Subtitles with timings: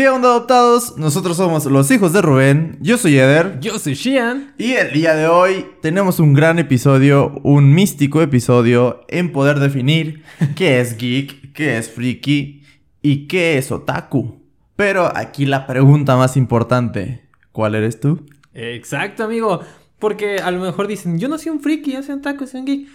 [0.00, 0.96] ¿Qué onda adoptados?
[0.96, 2.78] Nosotros somos los hijos de Rubén.
[2.80, 3.60] Yo soy Eder.
[3.60, 4.54] Yo soy Shian.
[4.56, 10.24] Y el día de hoy tenemos un gran episodio, un místico episodio en poder definir
[10.56, 12.62] qué es geek, qué es friki
[13.02, 14.40] y qué es otaku.
[14.74, 18.24] Pero aquí la pregunta más importante, ¿cuál eres tú?
[18.54, 19.60] Exacto, amigo.
[19.98, 22.60] Porque a lo mejor dicen, yo no soy un friki, yo soy un otaku, soy
[22.60, 22.88] un geek.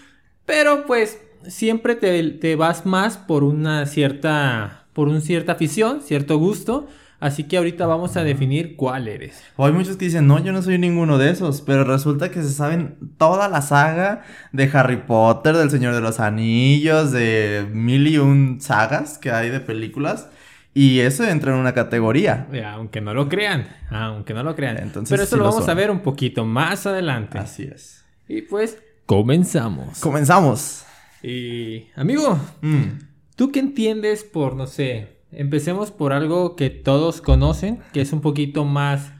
[0.47, 6.39] Pero pues siempre te, te vas más por una cierta por una cierta afición, cierto
[6.39, 6.87] gusto.
[7.19, 9.43] Así que ahorita vamos a definir cuál eres.
[9.57, 12.41] O hay muchos que dicen, no, yo no soy ninguno de esos, pero resulta que
[12.41, 18.07] se saben toda la saga de Harry Potter, del Señor de los Anillos, de mil
[18.07, 20.29] y un sagas que hay de películas.
[20.73, 22.47] Y eso entra en una categoría.
[22.73, 24.77] aunque no lo crean, aunque no lo crean.
[24.77, 27.37] Entonces, pero eso lo vamos a ver un poquito más adelante.
[27.37, 28.05] Así es.
[28.27, 29.99] Y pues, comenzamos.
[29.99, 30.85] Comenzamos.
[31.23, 33.14] Y, amigo, mm.
[33.35, 38.21] ¿Tú qué entiendes por, no sé, empecemos por algo que todos conocen, que es un
[38.21, 39.11] poquito más,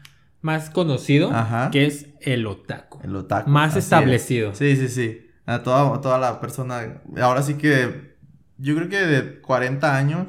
[0.42, 1.32] más conocido,
[1.72, 3.00] que es el otaku.
[3.04, 3.50] El otaku.
[3.50, 4.56] Más establecido.
[4.56, 5.28] Sí, sí, sí.
[5.46, 8.16] A toda, toda la persona, ahora sí que,
[8.58, 10.28] yo creo que de 40 años,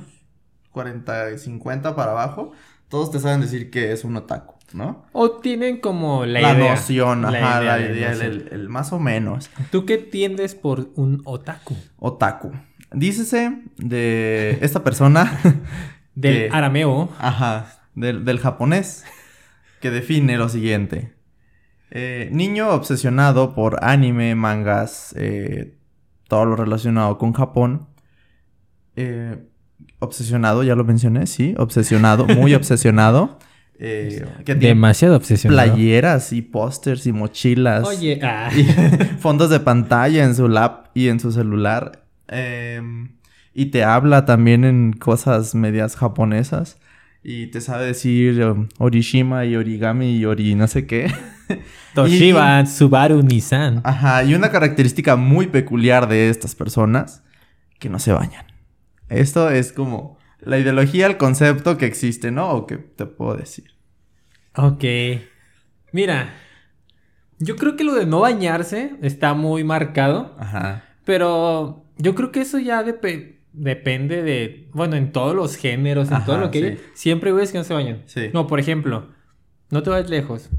[0.72, 2.52] 40, 50 para abajo,
[2.88, 5.06] todos te saben decir que es un otaku, ¿no?
[5.12, 6.54] O tienen como la, idea.
[6.54, 9.48] La noción, ajá, la idea, el, el, más o menos.
[9.70, 11.76] ¿Tú qué entiendes por un otaku?
[11.98, 12.52] Otaku.
[12.92, 15.40] Dícese de esta persona.
[16.14, 17.10] del arameo.
[17.18, 17.66] Ajá.
[17.94, 19.04] Del, japonés.
[19.80, 21.14] Que define lo siguiente.
[21.90, 25.78] Eh, niño obsesionado por anime, mangas, eh,
[26.28, 27.88] todo lo relacionado con Japón.
[28.96, 29.36] Eh,
[29.98, 33.38] obsesionado, ya lo mencioné, sí, obsesionado, muy obsesionado.
[33.78, 35.74] Demasiado obsesionado.
[35.74, 37.86] Playeras y pósters y mochilas.
[37.86, 38.50] Oye, ah.
[38.54, 38.64] y
[39.20, 42.05] fondos de pantalla en su lap y en su celular.
[42.28, 43.16] Em,
[43.54, 46.78] y te habla también en cosas medias japonesas.
[47.22, 51.10] Y te sabe decir um, Orishima y origami y ori no sé qué.
[51.94, 53.80] Toshiba, Subaru, Nissan.
[53.82, 57.24] Ajá, y una característica muy peculiar de estas personas,
[57.78, 58.46] que no se bañan.
[59.08, 62.50] Esto es como la ideología, el concepto que existe, ¿no?
[62.50, 63.72] O que te puedo decir.
[64.54, 64.84] Ok.
[65.92, 66.34] Mira,
[67.38, 70.36] yo creo que lo de no bañarse está muy marcado.
[70.38, 70.84] Ajá.
[71.04, 76.38] Pero yo creo que eso ya depende de, bueno, en todos los géneros, en todo
[76.38, 78.02] lo que hay, siempre ves que no se bañan.
[78.06, 78.30] Sí.
[78.32, 79.08] No, por ejemplo,
[79.70, 80.50] no te vayas lejos.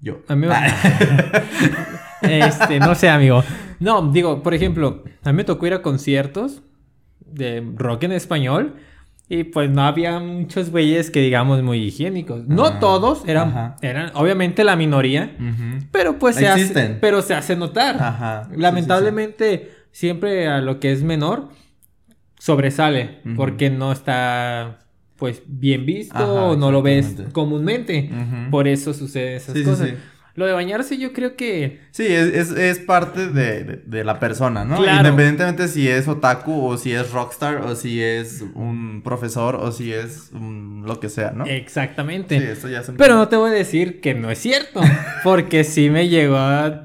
[0.00, 0.20] Yo.
[0.28, 0.46] A mí
[2.22, 3.42] Este, no sé, amigo.
[3.80, 6.62] No, digo, por ejemplo, a mí me tocó ir a conciertos
[7.20, 8.76] de rock en español
[9.28, 12.46] y pues no había muchos güeyes que digamos muy higiénicos.
[12.48, 15.36] No ah, todos, eran, eran obviamente la minoría,
[15.92, 17.96] pero pues se hace, pero se hace notar.
[18.00, 18.48] Ajá.
[18.56, 21.48] Lamentablemente siempre a lo que es menor
[22.38, 24.78] sobresale porque no está
[25.16, 28.08] pues bien visto o no lo ves comúnmente.
[28.52, 29.94] Por eso suceden esas cosas.
[30.36, 31.80] Lo de bañarse yo creo que...
[31.90, 34.76] Sí, es, parte de, la persona, ¿no?
[34.76, 39.92] Independientemente si es otaku o si es rockstar o si es un profesor o si
[39.92, 41.44] es lo que sea, ¿no?
[41.44, 42.38] Exactamente.
[42.38, 44.80] Sí, eso ya Pero no te voy a decir que no es cierto,
[45.24, 46.84] porque sí me llegó a...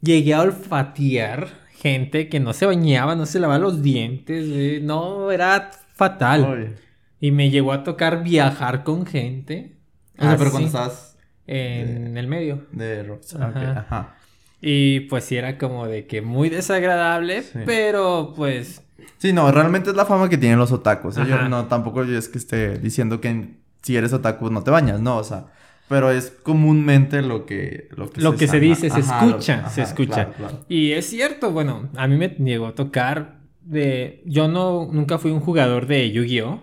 [0.00, 5.70] Llegué a olfatear gente que no se bañaba, no se lavaba los dientes, no, era
[5.94, 6.76] fatal.
[7.20, 9.76] Y me llegó a tocar viajar con gente.
[10.18, 11.16] O sea, pero cuando estabas...
[11.46, 12.66] En el medio.
[12.72, 13.56] De Rockstar.
[13.56, 14.16] Ajá.
[14.60, 18.82] Y pues sí era como de que muy desagradable, pero pues...
[19.18, 21.16] Sí, no, realmente es la fama que tienen los otakus.
[21.16, 21.22] ¿eh?
[21.28, 25.16] Yo no, tampoco es que esté diciendo que si eres otaku no te bañas, no,
[25.16, 25.46] o sea...
[25.88, 27.88] Pero es comúnmente lo que...
[27.96, 30.28] Lo que, lo se, que se, dice, se escucha, se escucha.
[30.68, 34.22] Y es cierto, bueno, a mí me llegó a tocar de...
[34.26, 36.62] Yo no, nunca fui un jugador de Yu-Gi-Oh!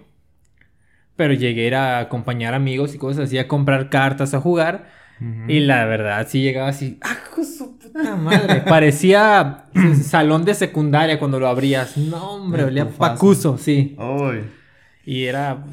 [1.15, 4.89] Pero llegué a acompañar amigos y cosas así, a comprar cartas, a jugar.
[5.47, 6.99] Y la verdad, sí llegaba así...
[7.01, 8.61] ¡Ah, su puta madre!
[8.67, 9.65] Parecía
[10.03, 11.97] salón de secundaria cuando lo abrías.
[11.97, 13.95] No, hombre, olía pacuso, sí.
[15.05, 15.63] Y era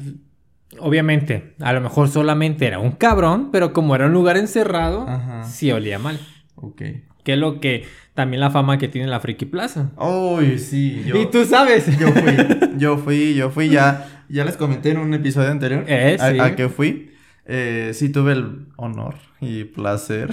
[0.79, 5.07] obviamente, a lo mejor solamente era un cabrón, pero como era un lugar encerrado,
[5.45, 6.19] sí olía mal.
[6.55, 6.81] Ok.
[7.23, 9.91] Que es lo que también la fama que tiene la Friki Plaza.
[9.97, 11.03] Uy, sí.
[11.13, 11.97] y tú sabes.
[11.97, 12.35] Yo fui,
[12.77, 14.25] yo fui, yo fui ya.
[14.29, 17.11] Ya les comenté en un episodio anterior eh, a, que fui.
[17.45, 20.29] Eh, sí tuve el honor y placer.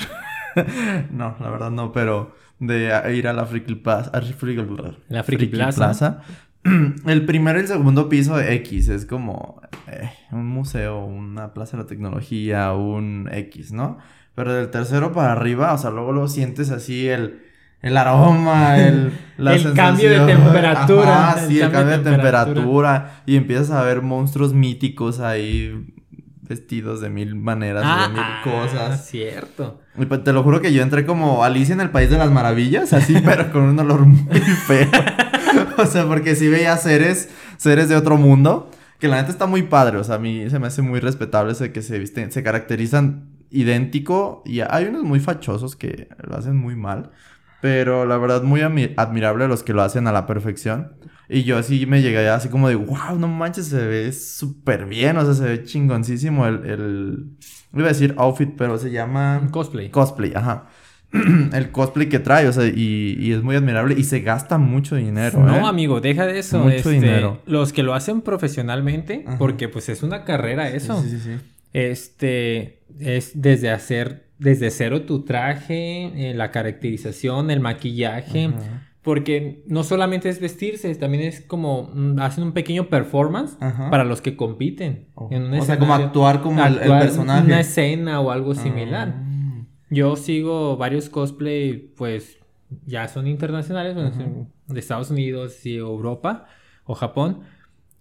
[1.11, 4.11] no, la verdad no, pero de ir a la Friki Plaza.
[5.09, 6.23] la Friki, Plaza.
[7.07, 11.77] El primero y el segundo piso de X es como eh, un museo, una plaza
[11.77, 13.99] de la tecnología, un X, ¿no?
[14.35, 17.43] Pero del tercero para arriba, o sea, luego lo sientes así el,
[17.83, 21.31] el aroma, el, el cambio de temperatura.
[21.31, 23.23] Ah, sí, el cambio de temperatura.
[23.27, 25.95] Y empiezas a ver monstruos míticos ahí
[26.51, 29.07] vestidos de mil maneras, de mil ah, cosas.
[29.07, 29.81] cierto.
[29.97, 32.31] Y pues, te lo juro que yo entré como Alicia en el País de las
[32.31, 34.89] Maravillas, así, pero con un olor muy feo.
[35.79, 39.63] o sea, porque sí veía seres, seres de otro mundo, que la neta está muy
[39.63, 42.43] padre, o sea, a mí se me hace muy respetable ese que se visten, se
[42.43, 47.11] caracterizan idéntico y hay unos muy fachosos que lo hacen muy mal.
[47.61, 50.95] Pero la verdad, muy admirable los que lo hacen a la perfección.
[51.29, 55.17] Y yo así me llegué así como de, wow, no manches, se ve súper bien,
[55.17, 57.37] o sea, se ve chingoncísimo el, el...
[57.73, 59.47] Iba a decir outfit, pero se llama...
[59.51, 59.91] Cosplay.
[59.91, 60.69] Cosplay, ajá.
[61.53, 64.97] el cosplay que trae, o sea, y, y, es muy admirable y se gasta mucho
[64.97, 65.41] dinero.
[65.41, 65.63] No, ¿eh?
[65.65, 66.61] amigo, deja de eso.
[66.61, 67.41] Mucho este, dinero.
[67.47, 71.03] Los que lo hacen profesionalmente, porque pues es una carrera eso.
[71.03, 71.31] Sí, sí, sí.
[71.73, 78.51] Este, es desde hacer desde cero tu traje, eh, la caracterización, el maquillaje.
[79.03, 83.57] Porque no solamente es vestirse, también es como mm, hacen un pequeño performance
[83.91, 85.07] para los que compiten.
[85.15, 85.31] Oh.
[85.31, 87.47] o sea, como actuar como el, personaje.
[87.47, 89.15] Una escena o algo similar.
[89.91, 92.39] Yo sigo varios cosplay, pues
[92.87, 93.97] ya son internacionales,
[94.67, 96.47] de Estados Unidos y Europa
[96.85, 97.41] o Japón.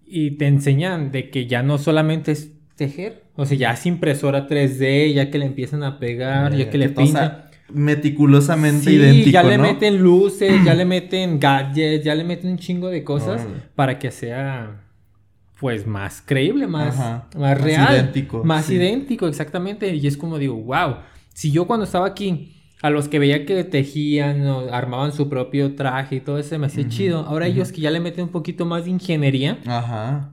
[0.06, 3.24] Y te enseñan de que ya no solamente es tejer.
[3.36, 6.90] O sea, ya es impresora 3D, ya que le empiezan a pegar, ya que le
[6.90, 7.46] pintan.
[7.72, 12.90] meticulosamente idéntico, ya le meten luces, ya le meten gadgets, ya le meten un chingo
[12.90, 13.46] de cosas
[13.76, 14.82] para que sea
[15.60, 16.98] pues más creíble, más,
[17.36, 17.82] más real.
[17.82, 18.44] Más idéntico.
[18.44, 19.94] Más idéntico, exactamente.
[19.94, 20.96] Y es como digo, wow.
[21.40, 25.76] Si yo cuando estaba aquí, a los que veía que tejían, o armaban su propio
[25.76, 27.20] traje y todo eso, me hacía chido.
[27.20, 29.58] Ahora ellos que ya le meten un poquito más de ingeniería.
[29.66, 30.32] Ajá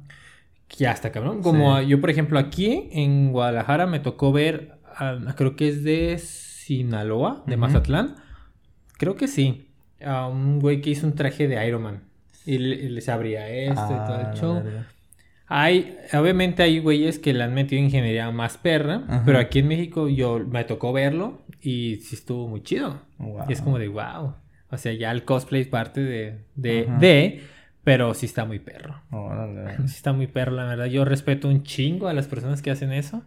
[0.77, 1.43] ya está cabrón.
[1.43, 4.79] Como yo, por ejemplo, aquí en Guadalajara me tocó ver,
[5.37, 8.17] creo que es de Sinaloa, de Mazatlán.
[8.99, 9.69] Creo que sí.
[10.05, 12.03] A un güey que hizo un traje de Iron Man.
[12.45, 14.63] Y, les abría esto y todo el ah, show.
[15.49, 20.09] Hay, obviamente hay güeyes que le han metido ingeniería más perra, pero aquí en México
[20.09, 23.01] yo me tocó verlo y sí estuvo muy chido.
[23.49, 24.35] Y es como de wow.
[24.71, 27.43] O sea, ya el cosplay es parte de, de, de
[27.85, 29.01] pero sí está muy perro.
[29.87, 30.87] Sí está muy perro, la verdad.
[30.87, 33.23] Yo respeto un chingo a las personas que hacen eso.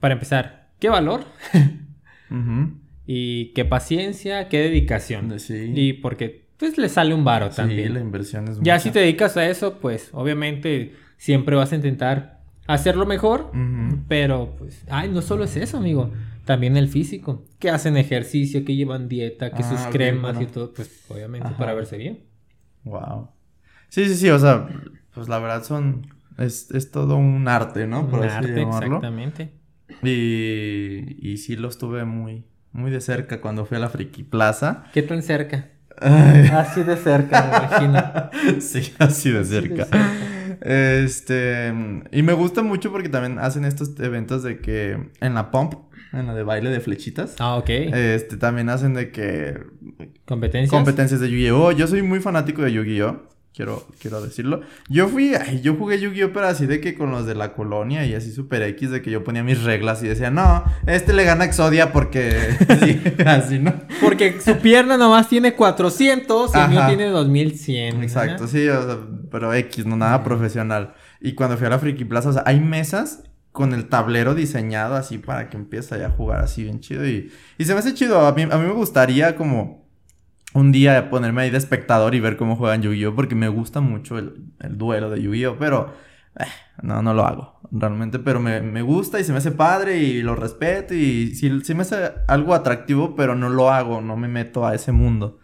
[0.00, 1.24] Para empezar, qué valor.
[3.06, 5.38] Y qué paciencia, qué dedicación.
[5.38, 5.72] Sí.
[5.74, 7.88] Y porque pues le sale un varo también.
[7.88, 11.76] Sí, la inversión es Ya si te dedicas a eso, pues obviamente siempre vas a
[11.76, 13.50] intentar hacerlo mejor,
[14.08, 16.10] pero pues, ay, no solo es eso, amigo,
[16.44, 20.72] también el físico, que hacen ejercicio, que llevan dieta, que sus ah, cremas y todo,
[20.72, 22.24] pues obviamente para verse bien.
[22.84, 23.30] Wow.
[23.88, 24.68] Sí, sí, sí, o sea,
[25.14, 26.06] pues la verdad son,
[26.38, 28.08] es, es todo un arte, ¿no?
[28.08, 29.52] Por un arte, exactamente.
[30.02, 34.84] Y, y sí lo estuve muy, muy de cerca cuando fui a la Friki Plaza.
[34.92, 35.70] ¿Qué tan cerca?
[35.96, 38.60] Así de cerca, me imagino.
[38.60, 39.86] sí, así de cerca.
[40.64, 41.74] Este,
[42.10, 45.74] y me gusta mucho porque también hacen estos eventos de que en la Pump,
[46.14, 47.36] en la de baile de flechitas.
[47.38, 47.68] Ah, ok.
[47.68, 49.60] Este, también hacen de que...
[50.24, 50.70] Competencias.
[50.70, 51.72] Competencias de Yu-Gi-Oh!
[51.72, 53.33] Yo soy muy fanático de Yu-Gi-Oh!
[53.54, 54.62] Quiero, quiero decirlo.
[54.88, 56.32] Yo fui, yo jugué Yu-Gi-Oh!
[56.32, 59.12] pero así de que con los de la colonia y así super X de que
[59.12, 62.56] yo ponía mis reglas y decía, no, este le gana Exodia porque...
[62.82, 63.72] sí, así, ¿no?
[64.00, 68.02] Porque su pierna nomás tiene 400 y el mío tiene 2100.
[68.02, 68.66] Exacto, sí,
[69.30, 70.94] pero X, no nada profesional.
[71.20, 73.22] Y cuando fui a la Friki Plaza, o sea, hay mesas
[73.52, 77.64] con el tablero diseñado así para que empiece a jugar así bien chido y, y
[77.64, 78.26] se me hace chido.
[78.26, 79.83] A mí, a mí me gustaría como
[80.54, 83.14] un día ponerme ahí de espectador y ver cómo juegan Yu-Gi-Oh!
[83.14, 85.56] Porque me gusta mucho el, duelo de Yu-Gi-Oh!
[85.58, 85.92] Pero
[86.38, 86.44] eh,
[86.80, 88.20] no, no lo hago realmente.
[88.20, 90.94] Pero me, gusta y se me hace padre y lo respeto.
[90.94, 94.00] Y sí, me hace algo atractivo, pero no lo hago.
[94.00, 95.40] No me meto a ese mundo.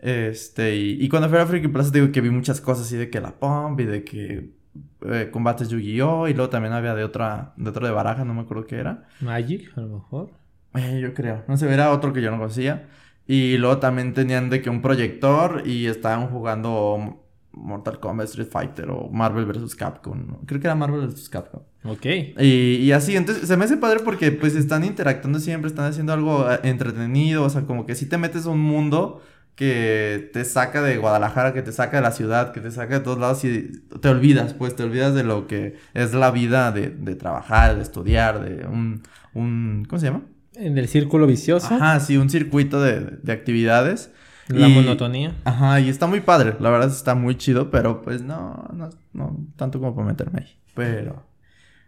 [0.00, 3.20] Este, y, cuando fui a Freaky Plaza, digo que vi muchas cosas así de que
[3.20, 4.54] la pump y de que
[5.02, 6.26] eh, combates Yu-Gi-Oh!
[6.26, 9.06] Y luego también había de otra, de otro de baraja, no me acuerdo qué era.
[9.20, 10.30] Magic, a lo mejor.
[10.74, 11.44] Eh, yo creo.
[11.48, 12.88] No sé, era otro que yo no conocía.
[13.28, 18.88] Y luego también tenían de que un proyector y estaban jugando Mortal Kombat, Street Fighter
[18.90, 19.74] o Marvel vs.
[19.74, 20.44] Capcom.
[20.46, 21.28] Creo que era Marvel vs.
[21.28, 21.60] Capcom.
[21.84, 22.06] Ok.
[22.40, 26.14] Y, y, así, entonces se me hace padre porque pues están interactuando siempre, están haciendo
[26.14, 29.22] algo eh, entretenido, o sea, como que si te metes a un mundo
[29.54, 33.04] que te saca de Guadalajara, que te saca de la ciudad, que te saca de
[33.04, 36.90] todos lados y te olvidas, pues te olvidas de lo que es la vida de,
[36.90, 39.02] de trabajar, de estudiar, de un,
[39.34, 40.22] un, ¿cómo se llama?
[40.58, 41.72] En el círculo vicioso.
[41.72, 44.10] Ajá, sí, un circuito de, actividades.
[44.48, 45.36] La monotonía.
[45.44, 46.54] Ajá, y está muy padre.
[46.58, 50.56] La verdad está muy chido, pero pues no, no, no tanto como para meterme ahí.
[50.74, 51.22] Pero.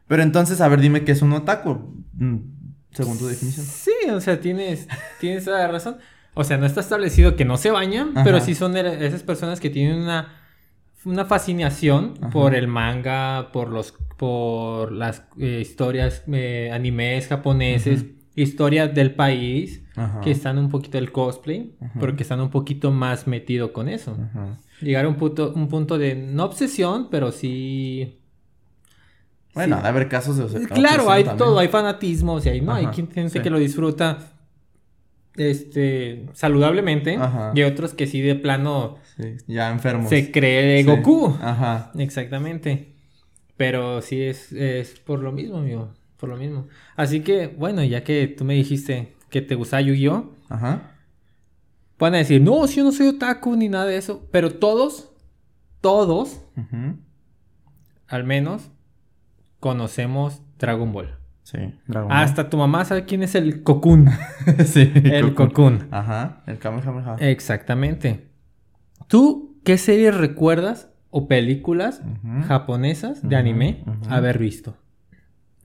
[0.06, 1.94] Pero entonces, a ver, dime qué es un otaku.
[2.14, 2.36] Mm,
[2.92, 3.64] según tu definición.
[3.64, 4.88] Sí, o sea, tienes,
[5.20, 5.96] tienes la razón.
[6.34, 9.68] O sea, no está establecido que no se bañan, pero sí son esas personas que
[9.68, 10.32] tienen una,
[11.04, 18.04] una fascinación por el manga, por los por las eh, historias, eh, animes japoneses,
[18.42, 19.82] historias del país,
[20.22, 24.16] que están un poquito del cosplay, porque están un poquito más metidos con eso.
[24.80, 28.20] Llegar a un punto, un punto de no obsesión, pero sí
[29.54, 29.86] bueno, sí.
[29.86, 32.72] haber casos de Claro, hay todo, hay fanatismo, o sea, hay, ¿no?
[32.72, 34.32] hay gente que lo disfruta
[35.36, 37.18] este saludablemente
[37.54, 38.98] y otros que sí de plano
[39.46, 40.08] ya enfermos.
[40.08, 41.36] Se cree Goku.
[41.40, 41.92] Ajá.
[41.98, 42.94] Exactamente.
[43.56, 46.68] Pero sí es, es por lo mismo, amigo, por lo mismo.
[46.96, 50.92] Así que, bueno, ya que tú me dijiste que te gusta Yu-Gi-Oh, Ajá.
[51.96, 55.10] Pueden decir, "No, si yo no soy otaku ni nada de eso", pero todos
[55.80, 56.42] todos
[58.08, 58.70] al menos
[59.60, 61.16] conocemos Dragon Ball.
[61.42, 62.18] Sí, Dragon Ball.
[62.18, 64.08] Hasta tu mamá sabe quién es el Cocoon.
[64.66, 65.88] sí, el Cocoon.
[65.90, 67.16] Ajá, el Kamehameha.
[67.18, 68.30] Exactamente.
[69.08, 72.02] ¿Tú qué series recuerdas o películas
[72.46, 74.76] japonesas de anime haber visto?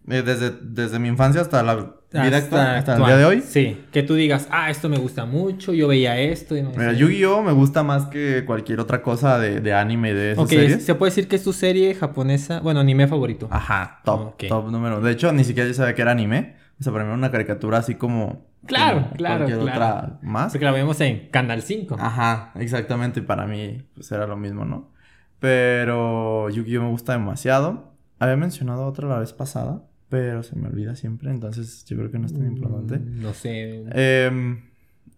[0.08, 3.42] Eh, desde, desde mi infancia hasta la vida hasta, hasta el día de hoy.
[3.42, 6.56] Sí, que tú digas, ah, esto me gusta mucho, yo veía esto.
[6.56, 7.42] Y Mira, Yu-Gi-Oh!
[7.42, 11.10] me gusta más que cualquier otra cosa de, de anime de esas okay, ¿Se puede
[11.10, 13.48] decir que es tu serie japonesa, bueno, anime favorito?
[13.50, 15.02] Ajá, top, top número.
[15.02, 16.56] De hecho, ni siquiera yo sabía que era anime.
[16.80, 18.46] O sea, para mí era una caricatura así como...
[18.68, 19.62] Claro, claro, claro.
[19.62, 20.52] otra más.
[20.52, 21.98] Porque la vemos en Canal 5.
[22.00, 23.22] Ajá, exactamente.
[23.22, 24.92] Para mí, pues era lo mismo, ¿no?
[25.40, 26.84] Pero Yu-Gi-Oh!
[26.84, 27.94] me gusta demasiado.
[28.20, 32.20] Había mencionado otra la vez pasada pero se me olvida siempre, entonces yo creo que
[32.20, 33.00] no es tan importante.
[33.00, 33.86] Mm, no sé.
[33.94, 34.62] Eh,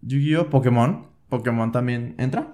[0.02, 0.50] Yu-Gi-Oh!
[0.50, 1.06] Pokémon.
[1.28, 2.50] Pokémon también entra.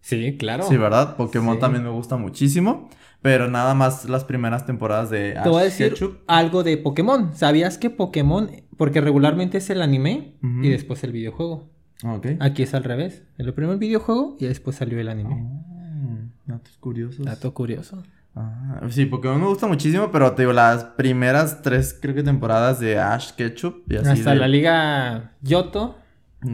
[0.00, 0.64] Sí, claro.
[0.64, 1.16] Sí, ¿verdad?
[1.16, 2.88] Pokémon también me gusta muchísimo.
[3.22, 5.94] Pero nada más las primeras temporadas de Te voy a decir
[6.28, 7.34] algo de Pokémon.
[7.34, 11.68] ¿Sabías que Pokémon, porque regularmente es el anime y después el videojuego?
[12.04, 12.26] Ok.
[12.40, 13.24] Aquí es al revés.
[13.38, 15.34] El primero el videojuego y después salió el anime.
[15.34, 17.24] Oh, datos curiosos.
[17.24, 18.02] Dato curioso.
[18.36, 22.78] Ah, sí, Pokémon me gusta muchísimo, pero te digo, las primeras tres, creo que temporadas
[22.78, 24.10] de Ash Ketchup y así.
[24.10, 25.96] Hasta la liga Yoto.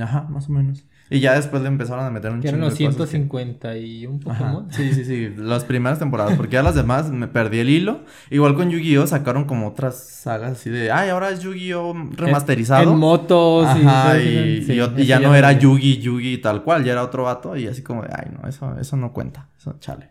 [0.00, 0.84] Ajá, más o menos.
[1.12, 4.66] Y ya después le empezaron a meter un chingo los 150 y un Pokémon.
[4.70, 5.34] Sí, sí, sí.
[5.36, 6.36] Las primeras temporadas.
[6.36, 8.06] Porque ya las demás me perdí el hilo.
[8.30, 9.06] Igual con Yu-Gi-Oh!
[9.06, 10.90] sacaron como otras sagas así de.
[10.90, 11.94] Ay, ahora es Yu-Gi-Oh!
[12.12, 12.90] remasterizado.
[12.90, 13.66] En, motos.
[13.66, 16.82] Ajá, y, y, ya no era Yugi, Yugi tal cual.
[16.82, 17.58] Ya era otro vato.
[17.58, 18.08] Y así como de.
[18.10, 19.48] Ay, no, eso, eso no cuenta.
[19.58, 20.08] Eso, chale.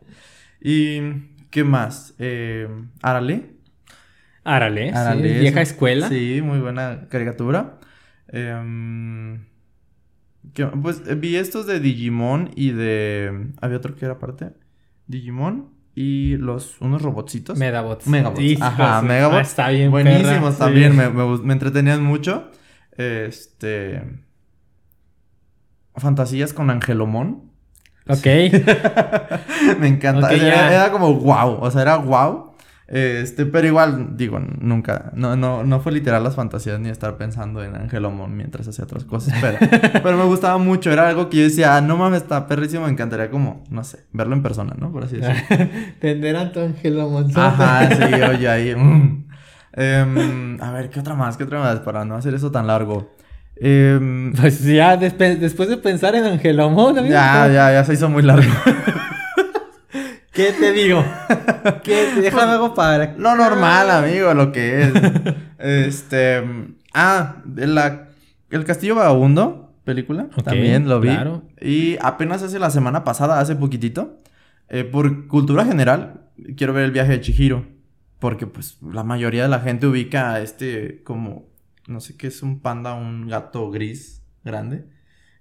[0.62, 1.00] Y.
[1.52, 2.16] ¿Qué más?
[2.18, 2.68] Eh,
[3.02, 3.58] Arale.
[4.44, 6.10] Arale, sí, vieja escuela.
[6.10, 7.78] Sí, muy buena caricatura.
[8.30, 9.46] Em,
[10.82, 13.52] pues eh, vi estos de Digimon y de...
[13.62, 14.54] Había otro que era aparte.
[15.08, 17.58] Digimon y los unos robotcitos.
[17.58, 18.08] Megabots.
[18.08, 18.62] Megabots.
[18.62, 19.38] Ajá, Megabots.
[19.38, 19.92] Ah, está bien.
[19.92, 22.50] Buenísimos también, me, me, entretenían mucho.
[22.98, 24.02] Este.
[25.96, 27.51] Fantasías con Angelomón.
[28.08, 28.26] Ok.
[29.80, 30.32] me encanta.
[30.34, 31.60] era, como wow.
[31.62, 32.52] O sea, era wow.
[32.92, 37.64] Este, pero igual, digo, nunca, no, no, no fue literal las fantasías ni estar pensando
[37.64, 39.58] en Angelomon mientras hacía otras cosas, pero,
[40.04, 42.92] pero me gustaba mucho, era algo que yo decía, ah, no mames, está perrísimo, me
[42.92, 44.92] encantaría como, no sé, verlo en persona, ¿no?
[44.92, 45.70] Por así decirlo.
[46.02, 47.32] Tender a tu Angelomon.
[47.34, 48.76] Ajá, sí, oye, ahí.
[48.76, 49.26] Mm.
[49.72, 51.38] Em, a ver, ¿qué otra más?
[51.38, 51.80] ¿Qué otra más?
[51.80, 53.16] Para no hacer eso tan largo.
[53.64, 57.14] Eh, pues ya después de pensar en Angelomón, amigo.
[57.14, 58.52] Ya, ya, ya se hizo muy largo.
[60.34, 61.06] ¿Qué te digo?
[61.84, 62.08] ¿Qué?
[62.20, 63.14] Déjame algo para.
[63.18, 64.94] Lo normal, amigo, lo que es.
[65.60, 66.42] este.
[66.94, 68.08] Ah, la,
[68.50, 70.28] El Castillo Vagabundo, película.
[70.44, 71.10] también lo vi.
[71.10, 71.44] Claro.
[71.62, 74.22] Y apenas hace la semana pasada, hace poquitito,
[74.70, 76.22] eh, por cultura general,
[76.58, 77.66] quiero ver el viaje de Chihiro.
[78.20, 81.51] Porque, pues, la mayoría de la gente ubica a este como
[81.92, 84.86] no sé qué es un panda, un gato gris grande.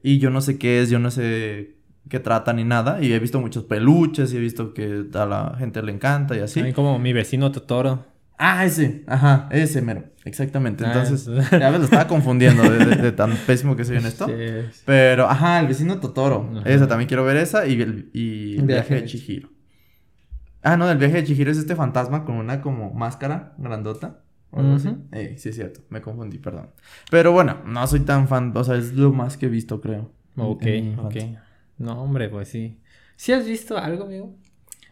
[0.02, 1.76] Y yo no sé qué es, yo no sé
[2.08, 3.02] qué trata ni nada.
[3.02, 6.40] Y he visto muchos peluches y he visto que a la gente le encanta y
[6.40, 6.72] así.
[6.72, 8.06] como mi vecino Totoro.
[8.42, 10.82] Ah, ese, ajá, ese mero, exactamente.
[10.82, 14.26] Ah, Entonces, ya me lo estaba confundiendo de, tan pésimo que soy en esto.
[14.86, 16.50] Pero, ajá, el vecino Totoro.
[16.64, 19.50] Esa, también quiero ver esa y el, y el viaje de Chihiro.
[20.62, 24.20] Ah, no, el viaje de Chihiro es este fantasma con una como máscara grandota
[25.36, 26.70] sí, es cierto, me confundí, perdón.
[27.10, 30.10] Pero bueno, no soy tan fan, o sea, es lo más que he visto, creo.
[30.36, 30.64] Ok,
[30.98, 31.16] ok.
[31.78, 32.78] No, hombre, pues sí.
[33.16, 34.34] ¿Sí has visto algo, amigo?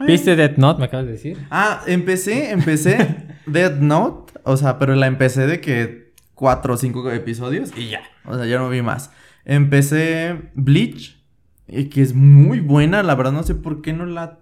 [0.06, 1.38] ¿Viste Death Note, me acabas de decir?
[1.50, 7.10] Ah, empecé, empecé Death Note, o sea, pero la empecé de que cuatro o cinco
[7.10, 9.10] episodios y ya, o sea, ya no vi más.
[9.44, 11.18] Empecé Bleach,
[11.66, 14.38] y que es muy buena, la verdad no sé por qué no la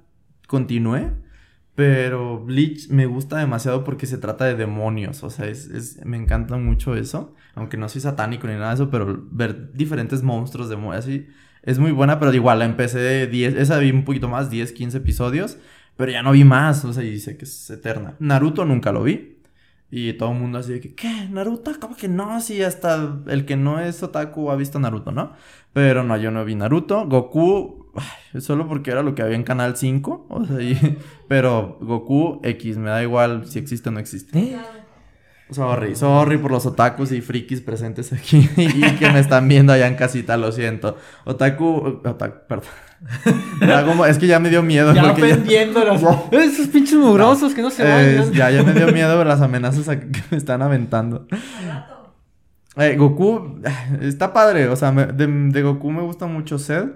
[0.46, 1.11] continué.
[1.76, 5.23] Pero Bleach me gusta demasiado porque se trata de demonios.
[5.23, 7.35] O sea, es, es, me encanta mucho eso.
[7.54, 11.28] Aunque no soy satánico ni nada de eso, pero ver diferentes monstruos, de así,
[11.62, 12.18] es muy buena.
[12.18, 15.59] Pero igual, la empecé de 10, esa vi un poquito más, 10, 15 episodios.
[15.99, 18.16] Pero ya no vi más, o sea, y sé que es eterna.
[18.21, 19.37] Naruto nunca lo vi.
[19.90, 21.28] Y todo el mundo así de que, ¿qué?
[21.30, 21.73] ¿Naruto?
[21.78, 22.40] ¿Cómo que no?
[22.40, 25.35] Sí, hasta el que no es otaku ha visto Naruto, ¿no?
[25.73, 27.06] Pero no, yo no vi Naruto.
[27.06, 27.86] Goku,
[28.41, 30.26] solo porque era lo que había en Canal 5.
[30.29, 30.57] O sea,
[31.29, 34.38] pero Goku X, me da igual si existe o no existe.
[34.38, 34.57] ¿Eh?
[35.50, 39.87] Sorry, sorry por los otakus y frikis presentes aquí y que me están viendo allá
[39.87, 40.97] en casita, lo siento.
[41.25, 42.71] Otaku, otaku perdón.
[44.09, 44.93] es que ya me dio miedo.
[44.93, 46.03] Ya ofendiéndolos.
[46.33, 48.33] Esos pinches mugrosos que no se van.
[48.33, 51.29] ya, ya me dio miedo las amenazas que me están aventando.
[52.76, 53.61] Eh, Goku
[54.03, 56.91] está padre, o sea, de, Goku me gusta mucho Cell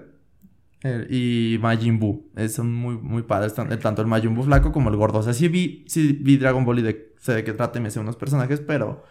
[0.83, 2.31] eh, y Majin Buu.
[2.49, 5.19] son muy, muy padres, tanto el Majin Buu flaco como el gordo.
[5.19, 7.81] O sea, sí vi, sí vi Dragon Ball y de, sé de qué trata y
[7.81, 9.03] me sé unos personajes, pero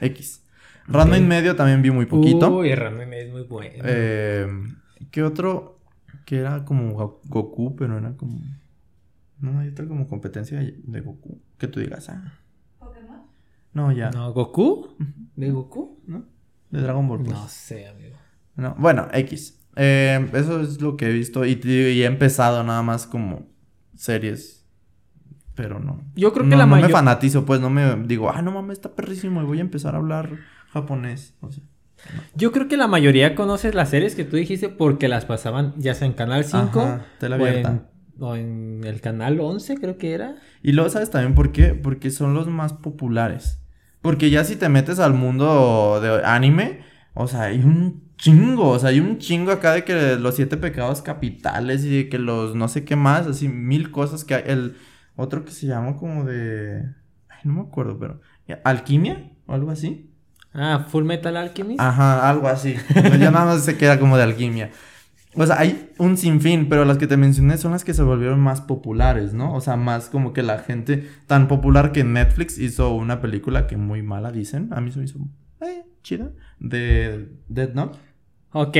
[0.00, 0.42] X.
[0.88, 2.58] Random en medio también vi muy poquito.
[2.58, 3.82] Uy, Random medio es muy bueno.
[3.84, 4.46] Eh,
[5.10, 5.76] ¿Qué otro?
[6.26, 6.92] que era como
[7.24, 8.40] Goku, pero era como.
[9.38, 11.40] No, hay otra como competencia de Goku.
[11.56, 12.32] Que tú digas, ah.
[12.78, 13.22] ¿Pokémon?
[13.72, 14.10] No, ya.
[14.10, 14.96] No, ¿Goku?
[15.36, 16.02] ¿De Goku?
[16.06, 16.24] ¿No?
[16.70, 17.22] De Dragon Ball.
[17.22, 17.30] Pues.
[17.30, 18.16] No sé, amigo.
[18.56, 19.55] No, bueno, X.
[19.76, 21.44] Eh, eso es lo que he visto.
[21.44, 23.46] Y, he empezado nada más como
[23.94, 24.66] series.
[25.54, 26.02] Pero no.
[26.14, 26.82] Yo creo que la mayor...
[26.82, 27.60] No me fanatizo, pues.
[27.60, 29.42] No me digo, ah, no mames, está perrísimo.
[29.42, 30.30] Y voy a empezar a hablar
[30.72, 31.34] japonés.
[31.40, 31.62] O sea.
[32.34, 35.94] Yo creo que la mayoría conoce las series que tú dijiste porque las pasaban ya
[35.94, 37.00] sea en Canal 5
[38.18, 40.36] o, en, el Canal 11, creo que era.
[40.62, 41.74] Y luego, ¿sabes también por qué?
[41.74, 43.60] Porque son los más populares.
[44.02, 46.80] Porque ya si te metes al mundo de anime,
[47.14, 50.56] o sea, hay un chingo, o sea, hay un chingo acá de que los siete
[50.56, 54.44] pecados capitales y de que los no sé qué más, así mil cosas que hay.
[54.46, 54.76] El
[55.16, 56.82] otro que se llama como de...
[57.28, 58.20] Ay, no me acuerdo, pero...
[58.64, 59.32] ¿Alquimia?
[59.46, 60.10] ¿O algo así?
[60.52, 61.80] Ah, Full Metal Alchemist.
[61.80, 62.76] Ajá, algo así.
[62.94, 64.70] ya nada más se queda como de alquimia.
[65.34, 68.40] O sea, hay un sinfín, pero las que te mencioné son las que se volvieron
[68.40, 69.54] más populares, ¿no?
[69.54, 73.76] O sea, más como que la gente tan popular que Netflix hizo una película que
[73.76, 74.70] muy mala dicen.
[74.72, 75.18] A mí se me hizo
[75.60, 76.30] eh, chida.
[76.58, 77.98] De Dead Note.
[78.56, 78.76] Ok.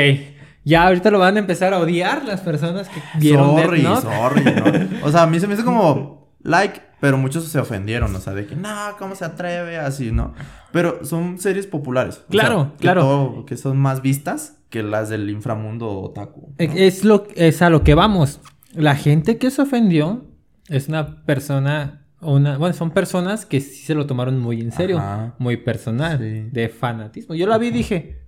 [0.65, 4.17] Ya ahorita lo van a empezar a odiar las personas que vieron sorry, Death Note.
[4.17, 8.19] Sorry, O sea, a mí se me hizo como like, pero muchos se ofendieron, o
[8.21, 9.77] sea, de que no, ¿cómo se atreve?
[9.77, 10.35] Así, ¿no?
[10.73, 12.25] Pero son series populares.
[12.31, 13.45] Claro, claro.
[13.47, 16.55] que son más vistas que las del inframundo otaku.
[16.57, 18.41] Es, lo, es a lo que vamos.
[18.73, 20.25] La gente que se ofendió
[20.69, 25.03] es una persona, una, bueno, son personas que sí se lo tomaron muy en serio,
[25.39, 27.35] muy personal, de fanatismo.
[27.35, 28.26] Yo la vi y dije,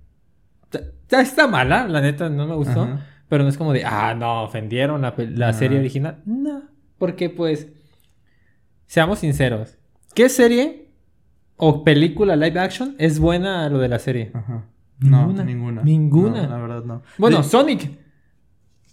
[1.09, 2.87] ya está mala, la neta no me gustó,
[3.27, 6.21] pero no es como de, ah, no, ofendieron la, la serie original.
[6.25, 6.63] No,
[6.97, 7.67] porque pues
[8.85, 9.77] seamos sinceros.
[10.13, 10.89] ¿Qué serie
[11.57, 14.31] o película live action es buena lo de la serie?
[14.33, 14.65] Ajá.
[14.99, 15.81] No, ninguna.
[15.81, 16.47] Ninguna.
[16.47, 17.01] la verdad no.
[17.17, 17.89] Bueno, Sonic.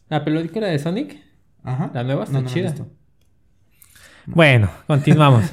[0.08, 1.20] La película de Sonic.
[1.64, 1.90] Ajá.
[1.92, 2.74] La nueva está chida.
[4.34, 5.44] Bueno, continuamos.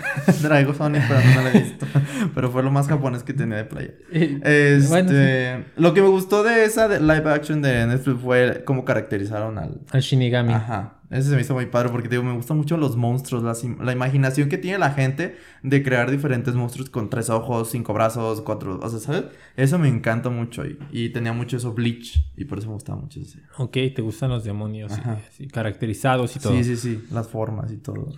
[0.42, 1.86] Traigo Sonic, pero no la he visto.
[2.36, 3.92] pero fue lo más japonés que tenía de playa.
[4.12, 9.58] Este, Lo que me gustó de esa de live action de Netflix fue cómo caracterizaron
[9.58, 9.82] al...
[9.92, 10.54] Al Shinigami.
[10.54, 10.96] Ajá.
[11.14, 13.44] Ese se me hizo muy padre porque digo, me gustan mucho los monstruos,
[13.80, 18.42] la, imaginación que tiene la gente de crear diferentes monstruos con tres ojos, cinco brazos,
[18.42, 19.26] cuatro, o sea, ¿sabes?
[19.56, 23.20] Eso me encanta mucho y, tenía mucho eso Bleach y por eso me gustaba mucho
[23.20, 23.42] ese.
[23.60, 24.92] Ok, te gustan los demonios
[25.38, 26.54] y, caracterizados y todo.
[26.54, 28.10] Sí, sí, sí, las formas y todo.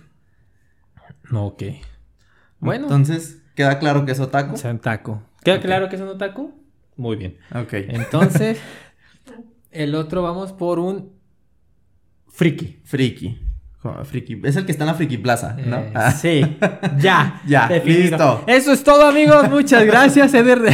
[1.32, 1.62] Ok.
[2.58, 2.84] Bueno.
[2.84, 4.54] Entonces, ¿queda claro que es otaku?
[4.54, 5.20] Es otaku.
[5.44, 6.54] ¿Queda claro que es un otaku?
[6.96, 7.38] Muy bien.
[7.54, 7.72] Ok.
[7.72, 8.58] Entonces,
[9.70, 11.16] el otro vamos por un
[12.36, 12.80] Friki.
[12.84, 13.38] Friki.
[14.04, 14.40] Friki.
[14.44, 15.78] Es el que está en la Friki Plaza, ¿no?
[15.78, 16.10] Eh, ah.
[16.10, 16.42] Sí.
[16.98, 17.40] Ya.
[17.46, 17.68] ya.
[17.84, 18.44] Listo.
[18.46, 19.48] Eso es todo, amigos.
[19.48, 20.60] Muchas gracias, Eder.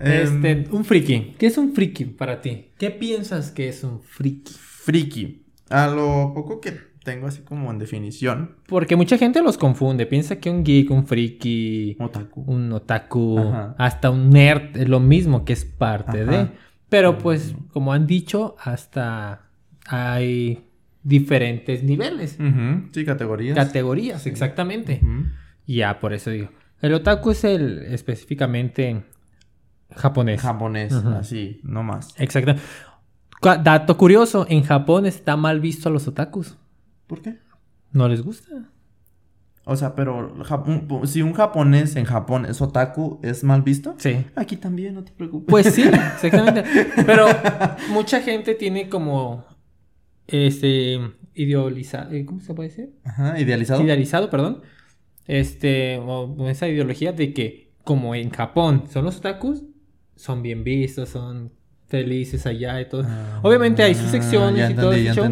[0.00, 1.34] este, em, un friki.
[1.38, 2.72] ¿Qué es un friki para ti?
[2.76, 4.54] ¿Qué piensas que es un friki?
[4.58, 5.46] Friki.
[5.70, 8.56] A lo poco que tengo así como en definición.
[8.66, 10.06] Porque mucha gente los confunde.
[10.06, 12.42] Piensa que un geek, un friki, otaku.
[12.46, 13.38] un otaku,
[13.78, 16.48] hasta un nerd es lo mismo que es parte de.
[16.88, 19.42] Pero pues, como han dicho, hasta
[19.86, 20.66] hay
[21.02, 22.38] diferentes niveles.
[22.92, 23.54] Sí, categorías.
[23.54, 25.00] Categorías, exactamente.
[25.66, 26.48] Ya, por eso digo.
[26.80, 29.04] El otaku es el específicamente
[29.90, 30.40] japonés.
[30.40, 32.14] Japonés, así, no más.
[32.18, 32.56] Exacto.
[33.40, 36.56] Dato curioso, en Japón está mal visto a los otakus.
[37.06, 37.38] ¿Por qué?
[37.92, 38.70] No les gusta.
[39.66, 40.34] O sea, pero
[41.06, 43.94] si un japonés en Japón es otaku, ¿es mal visto?
[43.98, 44.26] Sí.
[44.34, 45.50] Aquí también, no te preocupes.
[45.50, 46.64] Pues sí, exactamente.
[47.06, 47.26] Pero
[47.88, 49.46] mucha gente tiene como
[50.26, 51.00] este,
[51.34, 52.94] idealizado, eh, ¿cómo se puede decir?
[53.04, 53.82] Ajá, idealizado.
[53.82, 54.60] Idealizado, perdón.
[55.26, 59.62] Este, o esa ideología de que como en Japón son los otakus,
[60.14, 61.52] son bien vistos, son
[61.94, 63.04] felices allá y todo.
[63.06, 65.22] Ah, Obviamente hay sus secciones y todo eso.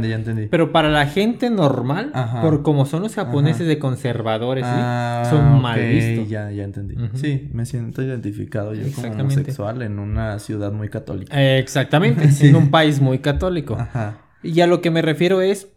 [0.51, 5.81] Pero para la gente normal, por como son los japoneses de conservadores, ah, son mal
[5.81, 6.29] vistos.
[6.29, 6.94] Ya, ya entendí.
[7.14, 11.59] Sí, me siento identificado yo como homosexual en una ciudad muy católica.
[11.59, 13.77] exactamente, en un país muy católico.
[13.79, 14.18] Ajá.
[14.42, 15.68] Y a lo que me refiero es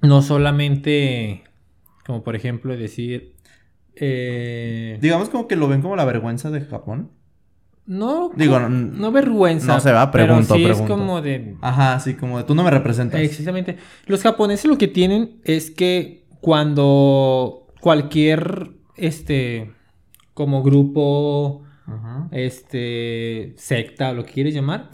[0.00, 1.44] no solamente
[2.04, 3.34] como por ejemplo decir
[3.94, 4.98] eh...
[5.00, 7.10] digamos como que lo ven como la vergüenza de Japón.
[7.86, 9.74] No, Digo, no, vergüenza.
[9.74, 11.56] No se va, pregunto, pero sí es como de...
[11.60, 13.20] Ajá, sí, como de tú no me representas.
[13.20, 13.76] Exactamente.
[14.06, 19.72] Los japoneses lo que tienen es que cuando cualquier, este,
[20.32, 21.62] como grupo,
[22.30, 24.88] este, secta o lo que quieres llamar,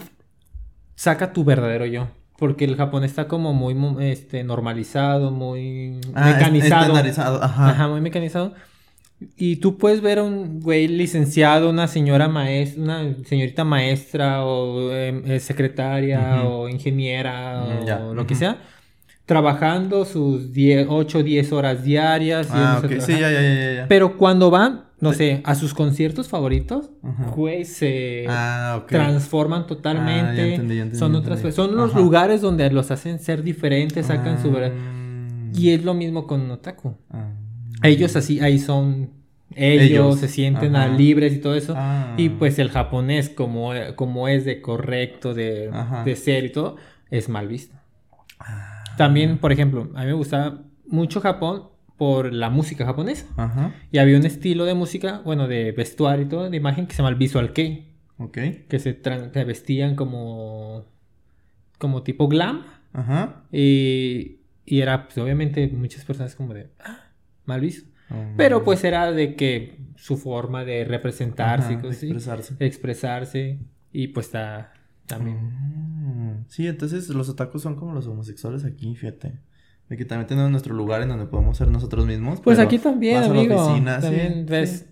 [0.96, 2.09] saca tu verdadero yo.
[2.38, 7.40] Porque el japonés está como muy este, normalizado, muy ah, mecanizado.
[7.42, 7.68] Ajá.
[7.70, 8.55] Ajá, muy mecanizado.
[9.37, 14.92] Y tú puedes ver a un güey licenciado, una señora maestra, una señorita maestra o
[14.92, 18.59] em, eh, secretaria o ingeniera mm, o lo que sea,
[19.26, 22.48] trabajando sus 10, 8 10 horas diarias.
[22.50, 26.88] Ah, Sí, ya, ya, ya, Pero cuando van, no sé, a sus conciertos favoritos,
[27.37, 30.56] güey, se ah, transforman totalmente.
[30.56, 34.50] Ah, son otras Son los lugares donde los hacen ser diferentes, sacan su...
[35.52, 36.96] Y es lo mismo con Otaku.
[37.83, 39.11] Ellos así, ahí son
[39.55, 41.75] ellos, se sienten libres y todo eso.
[41.77, 42.14] Ah.
[42.16, 45.71] Y pues el japonés, como, como es de correcto, de,
[46.05, 46.77] de ser y todo,
[47.11, 47.77] es mal visto.
[48.38, 48.85] Ah.
[48.97, 51.64] También, por ejemplo, a mí me gustaba mucho Japón
[51.97, 53.27] por la música japonesa.
[53.90, 56.99] Y había un estilo de música, bueno, de vestuario y todo, de imagen que se
[56.99, 57.88] llama el visual kei.
[58.19, 58.38] Ok.
[58.69, 58.93] Que se,
[59.45, 60.85] vestían como,
[61.79, 62.64] como tipo glam.
[62.93, 63.43] Ajá.
[63.53, 67.10] Y, y era, pues, obviamente, muchas personas como de, ah,
[67.44, 67.90] mal visto.
[68.09, 68.37] Mm.
[68.37, 72.55] Pero pues era de que su forma de representarse, expresarse.
[72.59, 73.59] expresarse.
[73.92, 74.72] Y pues está
[75.07, 75.37] también.
[75.37, 76.44] Mm.
[76.48, 79.40] Sí, entonces los otakus son como los homosexuales aquí, fíjate.
[79.88, 82.40] De que también tenemos nuestro lugar en donde podemos ser nosotros mismos.
[82.40, 83.57] Pues aquí también, amigo.
[84.00, 84.87] también ves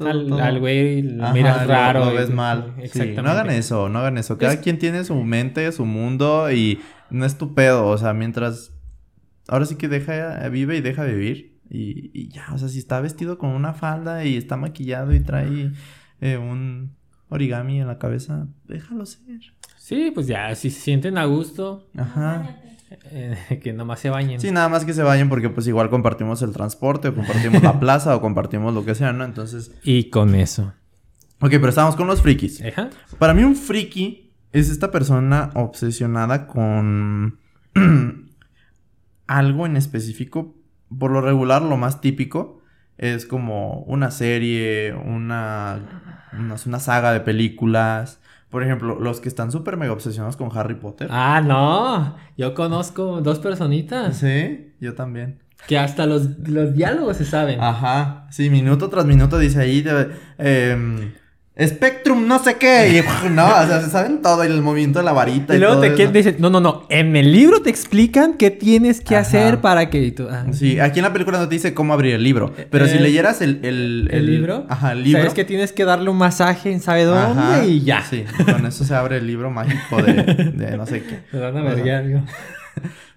[0.00, 2.06] al, güey lo miras raro.
[2.06, 2.74] Lo, ves mal.
[2.78, 3.22] Exactamente.
[3.22, 4.38] no hagan eso, no hagan eso.
[4.38, 7.86] Cada quien tiene su mente, su mundo y no es tu pedo.
[7.86, 8.72] O sea, mientras...
[9.48, 11.51] Ahora sí que deja, vive y deja vivir.
[11.74, 15.72] Y, ya, o sea, si está vestido con una falda y está maquillado y trae
[16.20, 16.94] eh, un
[17.30, 19.40] origami en la cabeza, déjalo ser.
[19.78, 21.88] Sí, pues ya, si se sienten a gusto.
[21.96, 22.58] Ajá.
[23.10, 24.38] Eh, que nomás se bañen.
[24.38, 27.80] Sí, nada más que se bañen porque pues igual compartimos el transporte o compartimos la
[27.80, 29.24] plaza o compartimos lo que sea, ¿no?
[29.24, 29.72] Entonces...
[29.82, 30.74] Y con eso.
[31.40, 32.62] Ok, pero estamos con los frikis.
[32.62, 32.90] Ajá.
[33.18, 37.38] Para mí un friki es esta persona obsesionada con
[39.26, 40.61] algo en específico
[40.98, 42.62] por lo regular, lo más típico
[42.98, 45.80] es como una serie, una,
[46.38, 48.20] una, saga de películas.
[48.48, 51.08] Por ejemplo, los que están súper mega obsesionados con Harry Potter.
[51.10, 52.16] Ah, no.
[52.36, 54.18] Yo conozco dos personitas.
[54.18, 55.40] Sí, yo también.
[55.66, 57.60] Que hasta los, los diálogos se saben.
[57.60, 58.26] Ajá.
[58.30, 59.84] Sí, minuto tras minuto dice ahí.
[60.38, 61.12] Eh,
[61.60, 63.04] Spectrum, no sé qué.
[63.04, 65.54] Y, no, o sea, se saben todo, el movimiento de la varita.
[65.54, 66.86] Y, luego te dicen, no, no, no.
[66.88, 70.14] En el libro te explican qué tienes que hacer para que.
[70.30, 70.46] Ah.
[70.52, 72.54] Sí, aquí en la película no te dice cómo abrir el libro.
[72.70, 75.20] Pero si leyeras el, el, el, libro, ajá, el libro.
[75.20, 78.02] Sabes que tienes que darle un masaje en sabe dónde y ya.
[78.02, 81.20] Sí, con eso se abre el libro mágico de, de no sé qué.
[81.32, 82.24] Me van a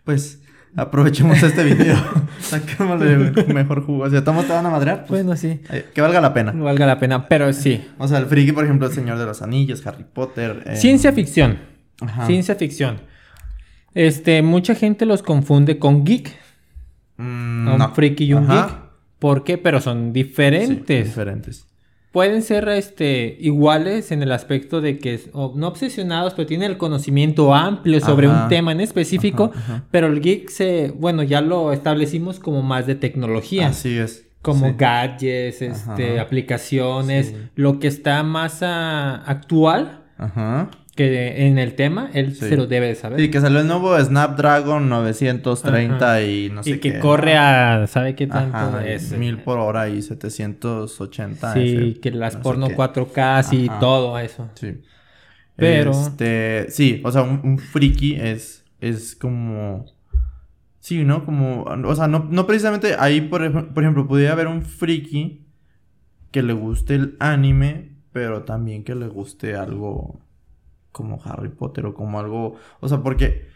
[0.04, 0.40] Pues
[0.76, 1.96] Aprovechemos este video.
[2.40, 4.04] Saquémosle mejor jugo.
[4.04, 5.06] O sea, ¿todos te van a madrear?
[5.08, 5.62] Pues, bueno, sí.
[5.70, 6.52] Eh, que valga la pena.
[6.52, 7.86] Valga la pena, pero sí.
[7.98, 10.64] O sea, el friki, por ejemplo, El Señor de los Anillos, Harry Potter.
[10.66, 11.60] Eh, Ciencia ficción.
[12.02, 12.26] Ajá.
[12.28, 12.98] Ciencia ficción.
[13.94, 16.32] Este, mucha gente los confunde con geek.
[17.18, 18.70] Mm, un friki y un geek.
[19.20, 19.58] ¿Por qué?
[19.58, 21.06] Pero son diferentes.
[21.06, 21.68] diferentes
[22.16, 27.54] pueden ser este, iguales en el aspecto de que no obsesionados, pero tienen el conocimiento
[27.54, 29.52] amplio sobre un tema en específico,
[29.92, 33.68] pero el geek se, bueno, ya lo establecimos como más de tecnología.
[33.68, 34.28] Así es.
[34.42, 40.06] Como gadgets, este, aplicaciones, lo que está más actual.
[40.18, 43.20] Ajá que en el tema él se lo debe de saber.
[43.20, 46.88] Sí, que salió el nuevo Snapdragon 930 y no sé qué.
[46.88, 49.12] Y que corre a, ¿sabe qué tanto es?
[49.12, 51.54] Mil por hora y 780.
[51.54, 54.50] Sí, que las porno 4K y todo eso.
[54.56, 54.82] Sí.
[55.58, 55.92] Pero...
[55.92, 59.86] Este, sí, o sea, un, friki es, es como...
[60.80, 61.26] Sí, ¿no?
[61.26, 65.46] Como, o sea, no, no precisamente ahí, por, por ejemplo, podría haber un friki
[66.32, 70.25] que le guste el anime, pero también que le guste algo
[70.96, 73.50] como Harry Potter o como algo, o sea, porque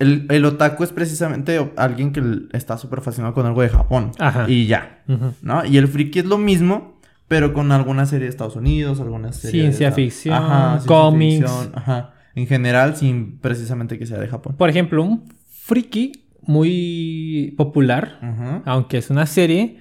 [0.00, 2.20] el, el, otaku es precisamente alguien que
[2.52, 4.10] está súper fascinado con algo de Japón.
[4.18, 4.46] Ajá.
[4.48, 5.04] Y ya.
[5.40, 5.64] ¿No?
[5.64, 6.98] Y el friki es lo mismo,
[7.28, 11.70] pero con alguna serie de Estados Unidos, alguna serie Ciencia ficción, ajá, cómics.
[11.74, 12.14] ajá.
[12.34, 14.56] En general, sin precisamente que sea de Japón.
[14.56, 18.18] Por ejemplo, un friki muy popular,
[18.64, 19.78] aunque es una serie,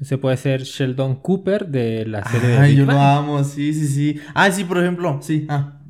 [0.00, 4.20] se puede ser Sheldon Cooper de la serie Ay, yo lo amo, sí, sí, sí.
[4.34, 5.46] Ah, sí, por ejemplo, sí.
[5.48, 5.80] Ah.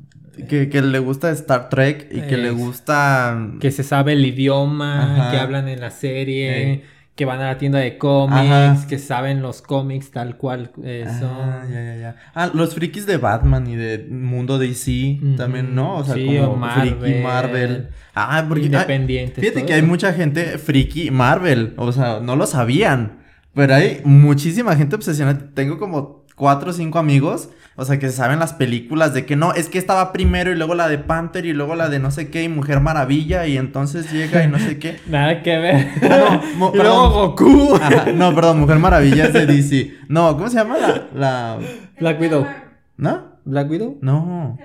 [0.47, 3.51] Que, que, le gusta Star Trek y que le gusta...
[3.59, 6.83] Que se sabe el idioma que hablan en la serie,
[7.15, 11.29] que van a la tienda de cómics, que saben los cómics tal cual eh, son.
[11.29, 12.15] Ah, ya, ya, ya.
[12.33, 15.97] Ah, los frikis de Batman y de Mundo DC también, ¿no?
[15.97, 17.89] O sea, como Marvel, friki Marvel.
[18.13, 18.65] Ah, porque...
[18.65, 19.39] Independientes.
[19.41, 23.23] fíjate que hay mucha gente friki Marvel, o sea, no lo sabían.
[23.53, 25.49] Pero hay muchísima gente obsesionada.
[25.53, 29.35] Tengo como cuatro o cinco amigos o sea, que se saben las películas de que
[29.35, 32.09] no, es que estaba primero y luego la de Panther y luego la de no
[32.09, 34.97] sé qué y Mujer Maravilla y entonces llega y no sé qué.
[35.07, 35.89] Nada que ver.
[36.03, 37.77] Ah, no, y luego Goku.
[38.15, 39.93] no, perdón, Mujer Maravilla es de DC.
[40.07, 41.57] No, ¿cómo se llama la, la...
[41.99, 42.47] Black Widow.
[42.95, 43.23] ¿No?
[43.43, 43.97] ¿Black Widow?
[43.99, 44.57] No.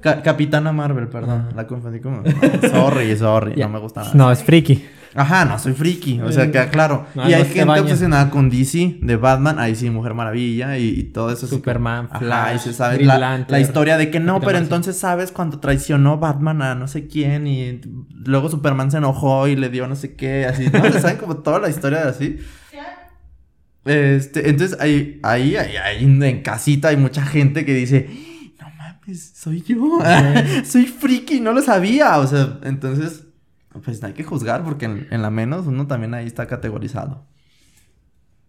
[0.00, 1.48] Capitana Marvel, perdón.
[1.56, 2.22] La confundí como.
[2.70, 3.56] sorry, sorry.
[3.56, 4.14] No me gusta nada.
[4.14, 4.84] No, es friki.
[5.14, 6.20] Ajá, no, soy friki.
[6.20, 7.06] O sea, queda claro.
[7.14, 9.58] y hay gente obsesionada con DC, de Batman.
[9.58, 11.46] Ahí sí, Mujer Maravilla y, todo eso.
[11.46, 12.32] Superman, Flash.
[12.32, 16.18] Ajá, y se sabe la, la, historia de que no, pero entonces sabes cuando traicionó
[16.18, 17.80] Batman a no sé quién y
[18.24, 20.66] luego Superman se enojó y le dio no sé qué, así.
[20.72, 20.92] ¿No?
[21.00, 22.38] ¿Saben como toda la historia de así?
[23.84, 28.08] Este, entonces ahí, ahí, ahí, ahí en casita hay mucha gente que dice
[29.12, 29.98] soy yo.
[30.64, 32.18] soy friki, no lo sabía.
[32.18, 33.24] O sea, entonces,
[33.82, 37.26] pues hay que juzgar porque en, la menos uno también ahí está categorizado.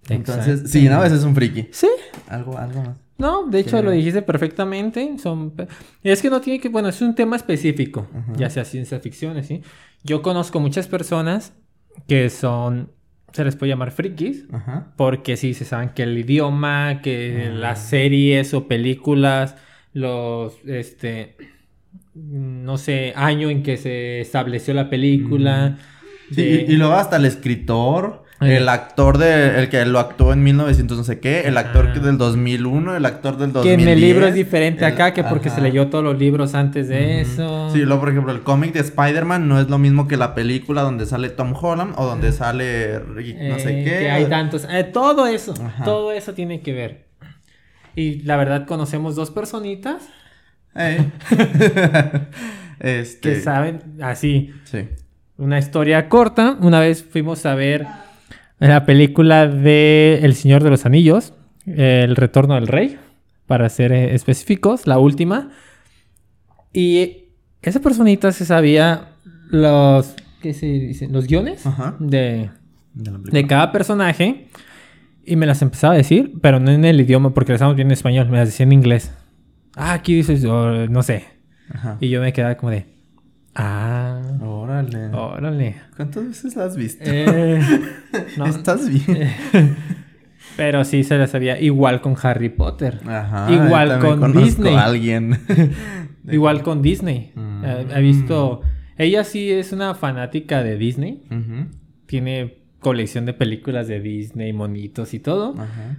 [0.07, 1.03] Entonces, sí, ¿no?
[1.03, 1.67] Ese es un friki.
[1.71, 1.89] Sí.
[2.27, 2.97] Algo, algo más.
[3.17, 5.17] No, de hecho lo dijiste perfectamente.
[5.17, 5.53] Son...
[6.03, 9.61] Es que no tiene que, bueno, es un tema específico, ya sea ciencia ficción, ¿sí?
[10.03, 11.53] Yo conozco muchas personas
[12.07, 12.91] que son,
[13.31, 14.45] se les puede llamar frikis,
[14.97, 19.55] porque sí, se saben que el idioma, que las series o películas
[19.93, 21.37] los, este,
[22.15, 25.77] no sé, año en que se estableció la película.
[26.31, 30.97] Sí, y, luego hasta el escritor, el actor de, el que lo actuó en 1900
[30.97, 33.77] no sé qué, el actor que del 2001, el actor del 2010.
[33.77, 36.87] Que en el libro es diferente acá, que porque se leyó todos los libros antes
[36.87, 37.69] de eso.
[37.71, 40.81] Sí, luego por ejemplo el cómic de Spider-Man no es lo mismo que la película
[40.81, 43.99] donde sale Tom Holland o donde sale no sé eh, qué.
[43.99, 47.05] Que hay tantos, eh, todo eso, todo eso tiene que ver.
[47.95, 50.09] Y la verdad conocemos dos personitas.
[50.75, 51.11] Eh.
[52.79, 53.29] este...
[53.29, 54.51] Que saben, así.
[54.65, 54.87] Sí.
[55.37, 56.57] Una historia corta.
[56.61, 57.85] Una vez fuimos a ver
[58.59, 61.33] la película de El Señor de los Anillos,
[61.65, 62.97] El Retorno del Rey,
[63.47, 65.51] para ser eh, específicos, la última.
[66.71, 67.25] Y
[67.61, 69.09] esa personita se sabía
[69.49, 71.07] los, ¿qué se dice?
[71.09, 71.63] Los guiones
[71.99, 72.49] de,
[72.93, 74.47] de cada personaje.
[75.27, 77.91] Y me las empezaba a decir, pero no en el idioma, porque las estamos viendo
[77.91, 79.11] en español, me las decía en inglés.
[79.75, 81.25] Ah, aquí dices, no sé.
[81.99, 82.85] Y yo me quedaba como de,
[83.55, 84.21] ah.
[84.41, 85.07] Órale.
[85.07, 85.75] Órale.
[85.95, 87.03] ¿Cuántas veces las has visto?
[87.05, 87.59] Eh,
[88.37, 89.29] no, ¿Estás bien?
[90.57, 91.59] pero sí se las sabía.
[91.59, 92.99] Igual con Harry Potter.
[93.07, 93.51] Ajá.
[93.51, 94.75] Igual con Disney.
[94.75, 95.39] alguien.
[96.27, 97.33] Igual con Disney.
[97.93, 98.61] He visto.
[98.97, 101.23] Ella sí es una fanática de Disney.
[102.05, 105.55] Tiene colección de películas de Disney, monitos y todo.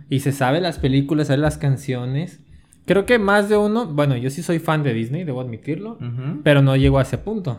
[0.08, 2.40] Y se sabe las películas, sabe las canciones.
[2.86, 5.98] Creo que más de uno, bueno, yo sí soy fan de Disney, debo admitirlo,
[6.42, 7.58] pero no llego a ese punto.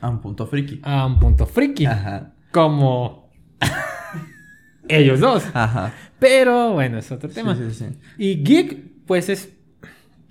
[0.00, 0.80] A un punto friki.
[0.82, 1.86] A un punto friki.
[2.50, 3.30] Como
[4.88, 5.44] ellos dos.
[6.18, 7.56] Pero bueno, es otro tema.
[8.18, 9.52] Y geek, pues es,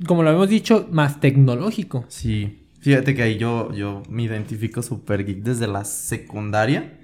[0.05, 2.05] como lo hemos dicho, más tecnológico.
[2.09, 2.59] Sí.
[2.79, 6.99] Fíjate que ahí yo, yo me identifico súper geek desde la secundaria.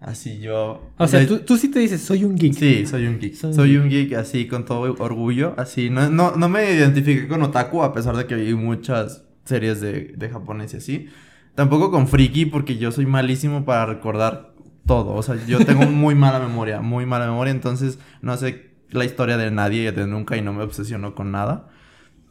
[0.00, 0.92] Así yo...
[0.96, 2.54] O sea, tú, tú, sí te dices, soy un geek.
[2.54, 3.34] Sí, soy un geek.
[3.34, 5.54] Soy, un geek así, con todo orgullo.
[5.58, 9.80] Así, no, no, no me identifiqué con otaku, a pesar de que vi muchas series
[9.80, 11.08] de, de japonés y así.
[11.54, 14.54] Tampoco con friki, porque yo soy malísimo para recordar
[14.86, 15.12] todo.
[15.12, 17.50] O sea, yo tengo muy mala memoria, muy mala memoria.
[17.50, 21.68] Entonces, no sé la historia de nadie de nunca y no me obsesiono con nada.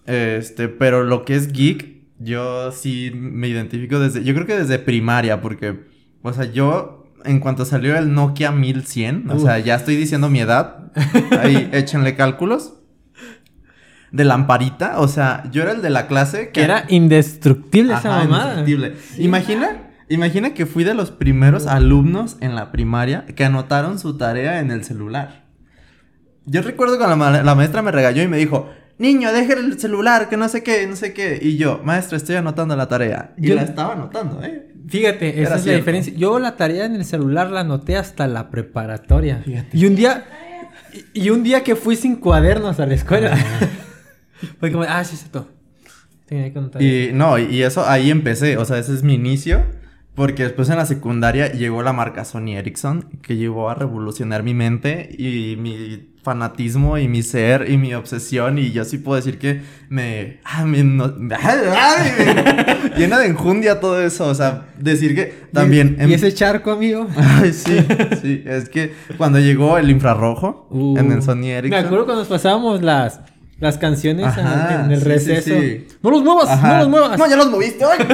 [0.05, 4.23] Este, pero lo que es geek, yo sí me identifico desde...
[4.23, 5.87] Yo creo que desde primaria, porque...
[6.21, 10.39] O sea, yo en cuanto salió el Nokia 1100, o sea, ya estoy diciendo mi
[10.39, 10.91] edad,
[11.41, 12.75] ahí échenle cálculos.
[14.11, 18.59] De lamparita, o sea, yo era el de la clase que era indestructible esa mamada.
[18.61, 18.95] Indestructible.
[19.23, 24.61] Imagina, imagina que fui de los primeros alumnos en la primaria que anotaron su tarea
[24.61, 25.45] en el celular.
[26.45, 30.37] Yo recuerdo que la, maestra me regañó y me dijo, niño, deje el celular, que
[30.37, 31.39] no sé qué, no sé qué.
[31.41, 33.33] Y yo, maestra, estoy anotando la tarea.
[33.37, 34.67] Y yo la estaba anotando, ¿eh?
[34.87, 36.13] Fíjate, esa es la diferencia.
[36.15, 39.41] Yo la tarea en el celular la anoté hasta la preparatoria.
[39.43, 39.77] Fíjate.
[39.77, 40.25] Y un día,
[41.13, 43.35] y un día que fui sin cuadernos a la escuela.
[43.35, 43.67] Ah.
[44.59, 45.47] fue como, ah, sí, se todo.
[46.25, 48.57] Tenía que Y no, y eso ahí empecé.
[48.57, 49.63] O sea, ese es mi inicio.
[50.15, 54.53] Porque después en la secundaria llegó la marca Sony Ericsson, que llegó a revolucionar mi
[54.53, 58.57] mente y mi fanatismo y mi ser y mi obsesión.
[58.57, 60.39] Y yo sí puedo decir que me.
[60.43, 60.77] Ah, me,
[62.97, 64.27] llena de enjundia todo eso.
[64.27, 65.97] O sea, decir que también.
[66.07, 67.07] ¿Y, ese charco, amigo?
[67.15, 67.77] Ay, sí,
[68.21, 68.43] sí.
[68.45, 71.21] Es que cuando llegó el infrarrojo en el uh.
[71.21, 71.81] Sony Ericsson.
[71.81, 73.21] Me acuerdo cuando nos pasábamos las
[73.59, 75.53] las canciones en, el receso.
[76.01, 77.19] No los muevas, no los muevas.
[77.19, 77.83] No, ya los moviste.
[77.83, 78.07] Ay,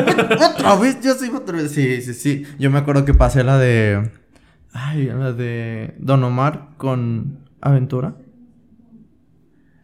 [0.43, 1.71] otra vez, yo soy otra vez.
[1.71, 2.43] Sí, sí, sí.
[2.57, 4.09] Yo me acuerdo que pasé la de.
[4.73, 8.13] Ay, la de Don Omar con Aventura.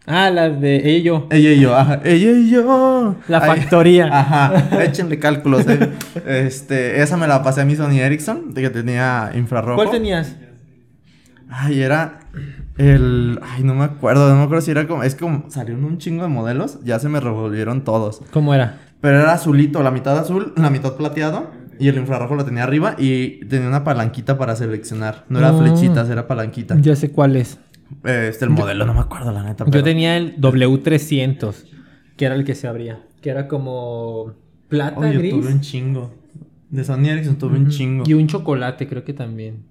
[0.06, 1.28] Ah, la de ella y yo.
[1.32, 2.02] Ella y yo, ajá.
[2.04, 3.16] Ella y yo.
[3.28, 4.08] La factoría.
[4.12, 4.84] Ajá.
[4.84, 5.92] Échenle cálculos, eh.
[6.26, 9.78] Este, esa me la pasé a mi Sony Ericsson, de que tenía infrarrojo.
[9.78, 10.36] ¿Cuál tenías?
[11.50, 12.20] Ay, era
[12.78, 13.40] el.
[13.42, 14.30] Ay, no me acuerdo.
[14.30, 15.02] No me acuerdo si era como.
[15.04, 16.80] Es como salieron un chingo de modelos.
[16.84, 18.22] Ya se me revolvieron todos.
[18.32, 18.78] ¿Cómo era?
[19.02, 21.50] Pero era azulito, la mitad azul, la mitad plateado.
[21.80, 25.26] Y el infrarrojo lo tenía arriba y tenía una palanquita para seleccionar.
[25.30, 25.58] No era ah.
[25.58, 26.76] flechitas, era palanquita.
[26.80, 27.58] Ya sé cuál es.
[28.04, 29.66] Este, el modelo, no me acuerdo la neta.
[29.68, 31.66] Yo tenía el W300,
[32.18, 33.04] que era el que se abría.
[33.22, 34.34] Que era como
[34.68, 36.14] plata oh, yo tuve un chingo.
[36.70, 38.04] De Sony Ericsson tuve un chingo.
[38.08, 39.66] Y un chocolate, creo que también.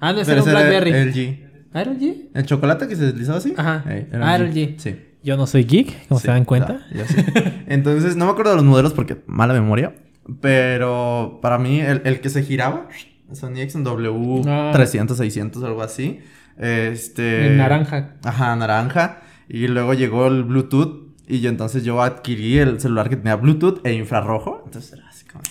[0.00, 0.90] Ah, no, ese era un Blackberry.
[0.90, 1.44] El G.
[1.74, 2.30] ¿RLG?
[2.34, 3.52] ¿El chocolate que se deslizaba así?
[3.56, 3.84] Ajá.
[3.84, 4.78] RLG.
[4.78, 4.96] Sí.
[5.24, 6.86] Yo no soy geek, como se dan cuenta.
[7.66, 9.94] Entonces, no me acuerdo de los modelos porque mala memoria.
[10.40, 12.88] Pero para mí, el, que se giraba,
[13.32, 16.20] Sony Ericsson W300, 600, algo así.
[16.58, 17.48] Este.
[17.48, 18.14] El naranja.
[18.24, 19.20] Ajá, naranja.
[19.48, 21.04] Y luego llegó el Bluetooth.
[21.26, 24.62] Y yo entonces yo adquirí el celular que tenía Bluetooth e infrarrojo.
[24.64, 25.42] Entonces era así como.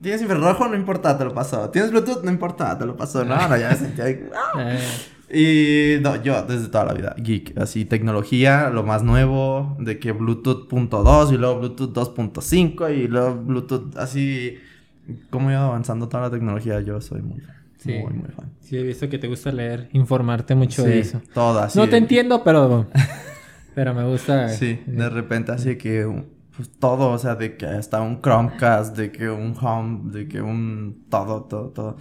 [0.00, 0.68] ¿Tienes infrarrojo?
[0.68, 1.70] No importa, te lo paso.
[1.70, 2.22] ¿Tienes Bluetooth?
[2.24, 3.24] No importa, te lo paso.
[3.24, 4.20] No, no, ya me sentía ahí.
[4.58, 4.78] Eh.
[5.30, 10.12] Y no, yo desde toda la vida, geek, así tecnología, lo más nuevo, de que
[10.12, 14.58] Bluetooth .2 y luego Bluetooth 2.5 y luego Bluetooth así,
[15.30, 17.42] como iba avanzando toda la tecnología, yo soy muy.
[17.84, 17.92] Sí.
[17.92, 18.50] Muy, muy fan.
[18.60, 21.20] Sí, he visto que te gusta leer, informarte mucho de eso.
[21.34, 21.76] Todas.
[21.76, 22.86] No te entiendo, pero,
[23.74, 24.48] pero me gusta.
[24.48, 26.06] Sí, de repente así que
[26.56, 30.40] pues todo, o sea, de que hasta un Chromecast, de que un Home, de que
[30.40, 31.96] un todo, todo, todo.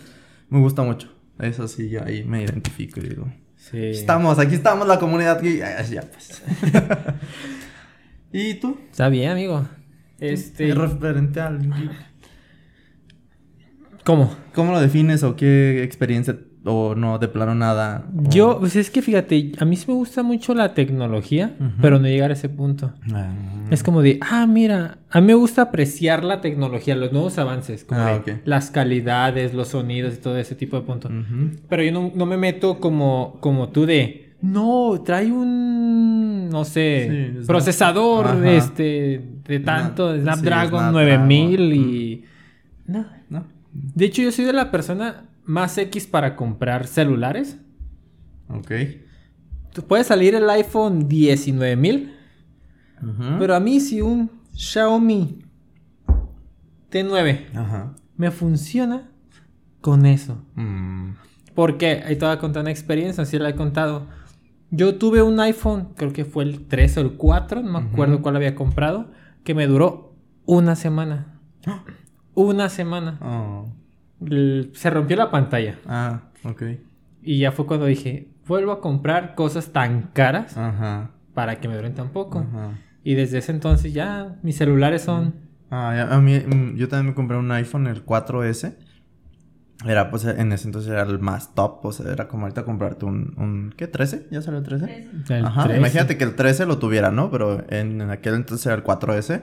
[0.50, 1.10] Me gusta mucho.
[1.40, 3.28] Eso sí, yo ahí me identifico y digo.
[3.56, 3.88] Sí.
[3.88, 6.44] Estamos, aquí estamos la comunidad que ya, pues.
[8.32, 8.78] ¿Y tú?
[8.92, 9.68] Está bien, amigo.
[10.20, 10.74] Este.
[10.74, 11.60] referente al.
[14.04, 14.36] ¿Cómo?
[14.54, 18.06] ¿Cómo lo defines o qué experiencia o no, de plano nada.
[18.14, 22.08] Yo, pues es que fíjate, a mí sí me gusta mucho la tecnología, pero no
[22.08, 22.94] llegar a ese punto.
[23.14, 23.34] Ah.
[23.70, 27.84] Es como de, ah, mira, a mí me gusta apreciar la tecnología, los nuevos avances,
[27.84, 31.12] como ah, las calidades, los sonidos y todo ese tipo de puntos.
[31.68, 38.46] Pero yo no, me meto como, como tú de, no, trae un, no sé, procesador
[38.46, 42.26] este, de tanto, Snapdragon 9000 y...
[42.86, 43.06] No.
[43.74, 47.58] De hecho, yo soy de la persona más X para comprar celulares.
[48.50, 48.72] Ok.
[49.88, 52.14] Puede salir el iPhone 19000.
[53.40, 55.44] Pero a mí si un Xiaomi
[56.90, 59.10] T9 me funciona
[59.82, 60.46] con eso.
[60.56, 61.16] Mm.
[61.54, 64.08] Porque ahí te voy a contar una experiencia, así la he contado.
[64.72, 68.22] Yo tuve un iPhone, creo que fue el 3 o el 4, no me acuerdo
[68.22, 69.12] cuál había comprado,
[69.44, 71.40] que me duró una semana.
[72.36, 73.20] Una semana.
[73.22, 73.68] Oh
[74.74, 75.78] se rompió la pantalla.
[75.86, 76.64] Ah, ok.
[77.22, 80.56] Y ya fue cuando dije, vuelvo a comprar cosas tan caras
[81.34, 82.46] para que me duren tan poco.
[83.04, 85.36] Y desde ese entonces ya mis celulares son...
[85.70, 88.76] Ah, a mí, mm, yo también me compré un iPhone, el 4S.
[89.86, 91.84] Era, pues, en ese entonces era el más top.
[91.84, 93.34] O sea, era como ahorita comprarte un...
[93.38, 93.92] un ¿Qué?
[93.92, 94.28] ¿13?
[94.30, 95.42] ¿Ya salió el 13?
[95.44, 95.76] Ajá.
[95.76, 97.32] Imagínate que el 13 lo tuviera, ¿no?
[97.32, 99.42] Pero en, en aquel entonces era el 4S.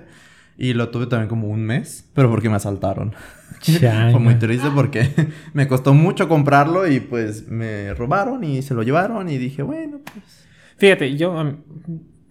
[0.57, 3.15] Y lo tuve también como un mes, pero porque me asaltaron.
[3.61, 5.09] Fue muy triste porque
[5.53, 10.01] me costó mucho comprarlo y pues me robaron y se lo llevaron y dije, bueno,
[10.05, 10.47] pues...
[10.77, 11.35] Fíjate, yo...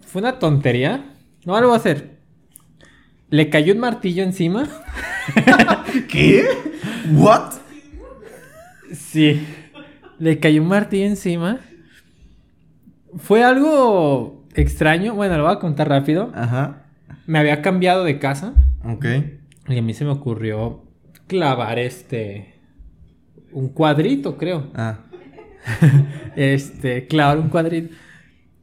[0.01, 1.05] fue una tontería.
[1.45, 2.17] No lo voy a hacer.
[3.29, 4.67] Le cayó un martillo encima.
[6.10, 6.45] ¿Qué?
[7.12, 7.54] ¿What?
[8.91, 9.46] Sí.
[10.17, 11.60] Le cayó un martillo encima.
[13.17, 15.13] Fue algo extraño.
[15.13, 16.31] Bueno, lo voy a contar rápido.
[16.33, 16.79] Ajá
[17.30, 18.56] me había cambiado de casa.
[18.84, 19.06] Ok.
[19.67, 20.84] Y a mí se me ocurrió
[21.27, 22.56] clavar este.
[23.52, 24.71] Un cuadrito, creo.
[24.73, 25.06] Ah.
[26.36, 27.94] este, clavar un cuadrito.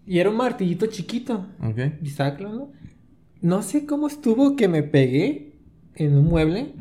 [0.05, 1.47] Y era un martillito chiquito.
[1.63, 1.79] Ok.
[2.03, 2.73] Y estaba clavando.
[3.41, 5.61] No sé cómo estuvo que me pegué
[5.95, 6.75] en un mueble.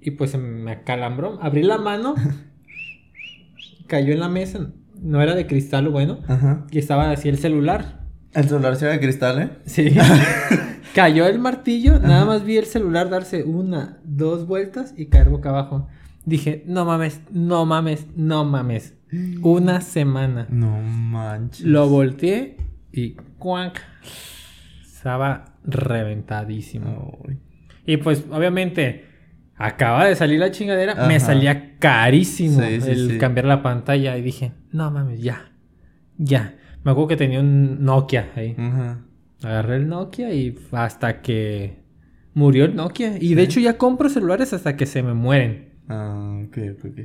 [0.00, 1.40] y pues me acalambró.
[1.42, 2.14] Abrí la mano,
[3.88, 4.70] cayó en la mesa,
[5.02, 6.20] no era de cristal bueno,
[6.70, 8.03] y estaba así el celular.
[8.34, 9.50] ¿El celular era de cristal, eh?
[9.64, 9.96] Sí.
[10.94, 15.50] cayó el martillo, nada más vi el celular darse una, dos vueltas y caer boca
[15.50, 15.88] abajo.
[16.24, 18.94] Dije, no mames, no mames, no mames.
[19.42, 20.46] Una semana.
[20.50, 21.66] No manches.
[21.66, 22.56] Lo volteé
[22.92, 23.74] y cuanc.
[24.82, 27.18] Estaba reventadísimo.
[27.84, 29.04] Y pues, obviamente,
[29.56, 31.06] acaba de salir la chingadera.
[31.06, 34.16] Me salía carísimo el cambiar la pantalla.
[34.16, 35.52] Y dije, no mames, ya.
[36.16, 36.54] Ya.
[36.84, 38.54] Me acuerdo que tenía un Nokia ahí.
[39.42, 41.82] Agarré el Nokia y hasta que
[42.34, 43.16] murió el Nokia.
[43.20, 45.74] Y de hecho ya compro celulares hasta que se me mueren.
[45.88, 46.98] Ah, ok, ok.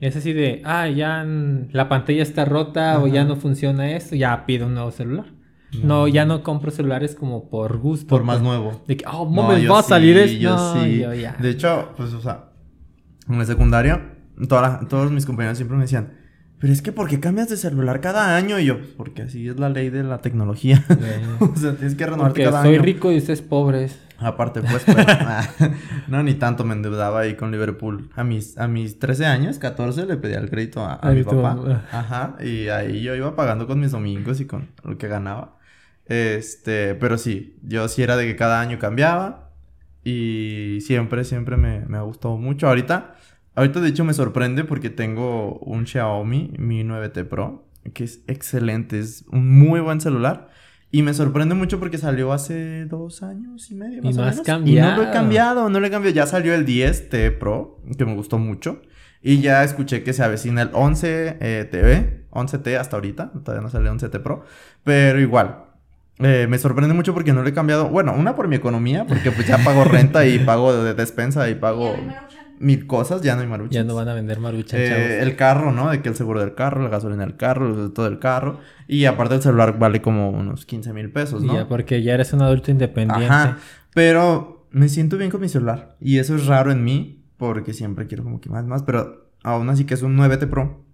[0.00, 4.46] Es así de, ah, ya la pantalla está rota o ya no funciona esto, ya
[4.46, 5.26] pido un nuevo celular.
[5.82, 6.08] No.
[6.08, 8.06] ya no compro celulares como por gusto.
[8.06, 8.82] Por más nuevo.
[8.86, 10.38] De que, oh, mames, va a salir esto.
[10.38, 11.02] Yo sí.
[11.40, 12.50] De hecho, pues, o sea,
[13.28, 14.14] en la secundaria,
[14.48, 16.12] todos mis compañeros siempre me decían,
[16.60, 18.58] pero es que ¿por qué cambias de celular cada año?
[18.58, 20.84] Y yo, porque así es la ley de la tecnología.
[21.40, 22.70] o sea, tienes que renovarte cada año.
[22.70, 23.98] soy rico y ustedes pobres.
[24.20, 25.48] Aparte, pues, pero, ah,
[26.08, 28.10] no, ni tanto me endeudaba ahí con Liverpool.
[28.16, 31.84] A mis, a mis 13 años, 14, le pedía el crédito a, mi papá.
[31.92, 35.56] Ajá, y ahí yo iba pagando con mis domingos y con lo que ganaba.
[36.06, 39.50] Este, pero sí, yo sí era de que cada año cambiaba
[40.02, 42.66] y siempre, siempre me, me ha gustado mucho.
[42.66, 43.14] Ahorita,
[43.58, 48.98] ahorita de hecho me sorprende porque tengo un Xiaomi Mi 9T Pro, que es excelente,
[48.98, 50.48] es un muy buen celular.
[50.90, 54.02] Y me sorprende mucho porque salió hace dos años y medio.
[54.02, 54.88] Más y no has cambiado.
[54.88, 56.14] Y no lo he cambiado, no lo he cambiado.
[56.14, 58.80] Ya salió el 10T Pro, que me gustó mucho.
[59.20, 63.32] Y ya escuché que se avecina el 11 eh, TV, 11T hasta ahorita.
[63.32, 64.44] Todavía no sale 11T Pro.
[64.82, 65.64] Pero igual,
[66.20, 67.90] eh, me sorprende mucho porque no lo he cambiado.
[67.90, 71.54] Bueno, una por mi economía, porque pues ya pago renta y pago de despensa y
[71.54, 71.94] pago
[72.60, 73.74] mil cosas, ya no hay maruchas.
[73.74, 75.90] Ya no van a vender maruchas, eh, El carro, ¿no?
[75.90, 78.60] De que el seguro del carro, la gasolina del carro, todo el carro.
[78.86, 81.54] Y aparte el celular vale como unos 15 mil pesos, ¿no?
[81.54, 83.26] Ya, porque ya eres un adulto independiente.
[83.26, 83.58] Ajá.
[83.94, 85.96] Pero me siento bien con mi celular.
[86.00, 88.82] Y eso es raro en mí, porque siempre quiero como que más, más.
[88.82, 90.84] Pero aún así que es un 9T Pro.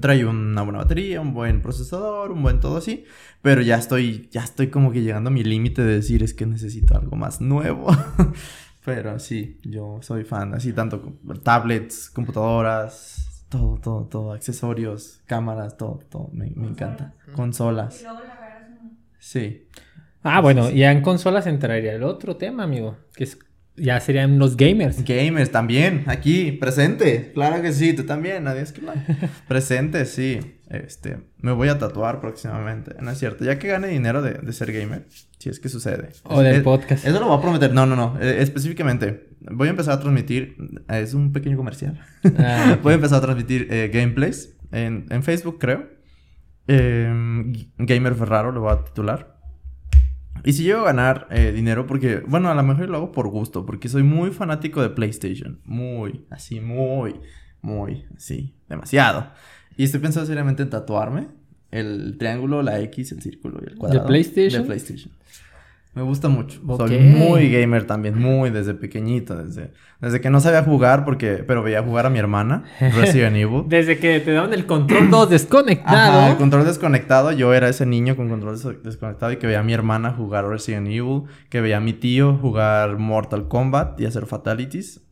[0.00, 3.04] Trae una buena batería, un buen procesador, un buen todo así.
[3.42, 6.46] Pero ya estoy, ya estoy como que llegando a mi límite de decir es que
[6.46, 7.88] necesito algo más nuevo.
[8.84, 16.00] Pero sí, yo soy fan, así tanto tablets, computadoras, todo, todo, todo, accesorios, cámaras, todo,
[16.10, 17.14] todo, me, me encanta.
[17.32, 18.04] Consolas.
[19.18, 19.68] Sí.
[20.22, 23.38] Ah, bueno, ya en consolas entraría el otro tema, amigo, que es
[23.76, 25.02] ya serían los gamers.
[25.04, 27.32] Gamers también, aquí, presente.
[27.32, 28.82] Claro que sí, tú también, nadie es que
[29.48, 30.40] Presente, sí.
[30.72, 32.94] Este, me voy a tatuar próximamente.
[33.02, 35.06] No es cierto, ya que gane dinero de, de ser gamer,
[35.38, 36.08] si es que sucede.
[36.24, 37.06] O del podcast.
[37.06, 37.74] Eso lo voy a prometer.
[37.74, 38.18] No, no, no.
[38.18, 40.56] Eh, específicamente, voy a empezar a transmitir.
[40.88, 42.00] Es un pequeño comercial.
[42.38, 45.90] Ah, voy a empezar a transmitir eh, gameplays en, en, Facebook, creo.
[46.66, 49.36] Em, gamer Ferraro lo voy a titular.
[50.42, 53.28] Y si llego a ganar eh, dinero, porque, bueno, a lo mejor lo hago por
[53.28, 55.60] gusto, porque soy muy fanático de PlayStation.
[55.64, 57.20] Muy, así, muy,
[57.60, 59.32] muy, así, demasiado.
[59.76, 61.28] Y estoy pensando seriamente en tatuarme
[61.70, 64.02] el triángulo, la X, el círculo y el cuadrado.
[64.02, 64.62] ¿De PlayStation?
[64.62, 65.12] De PlayStation.
[65.94, 66.58] Me gusta mucho.
[66.78, 71.62] Soy muy gamer también, muy desde pequeñito, desde, desde que no sabía jugar, porque, pero
[71.62, 73.64] veía jugar a mi hermana, Resident Evil.
[73.66, 76.32] desde que te daban el control 2 desconectado.
[76.32, 77.30] el control desconectado.
[77.32, 80.86] Yo era ese niño con control desconectado y que veía a mi hermana jugar Resident
[80.86, 85.02] Evil, que veía a mi tío jugar Mortal Kombat y hacer fatalities.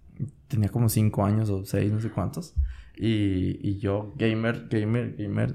[0.48, 2.54] Tenía como 5 años o 6, no sé cuántos.
[3.02, 5.54] Y, y yo, gamer, gamer, gamer,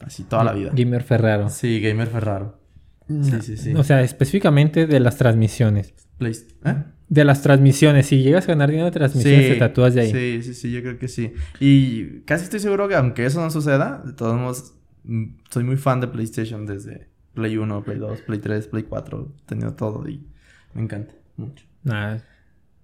[0.00, 0.70] así toda la vida.
[0.74, 1.50] Gamer Ferraro.
[1.50, 2.58] Sí, gamer Ferraro.
[3.06, 3.74] Sí, sí, sí.
[3.74, 5.94] O sea, específicamente de las transmisiones.
[6.20, 6.84] ¿Eh?
[7.08, 8.06] De las transmisiones.
[8.06, 10.10] Si llegas a ganar dinero de transmisiones, te tatúas de ahí.
[10.10, 11.34] Sí, sí, sí, yo creo que sí.
[11.60, 15.76] Y casi estoy seguro que aunque eso no suceda, de todos modos, mm, soy muy
[15.76, 19.34] fan de PlayStation desde Play 1, Play 2, Play 3, Play 4.
[19.36, 20.26] He tenido todo y
[20.72, 21.66] me encanta mucho.
[21.86, 22.16] Ah,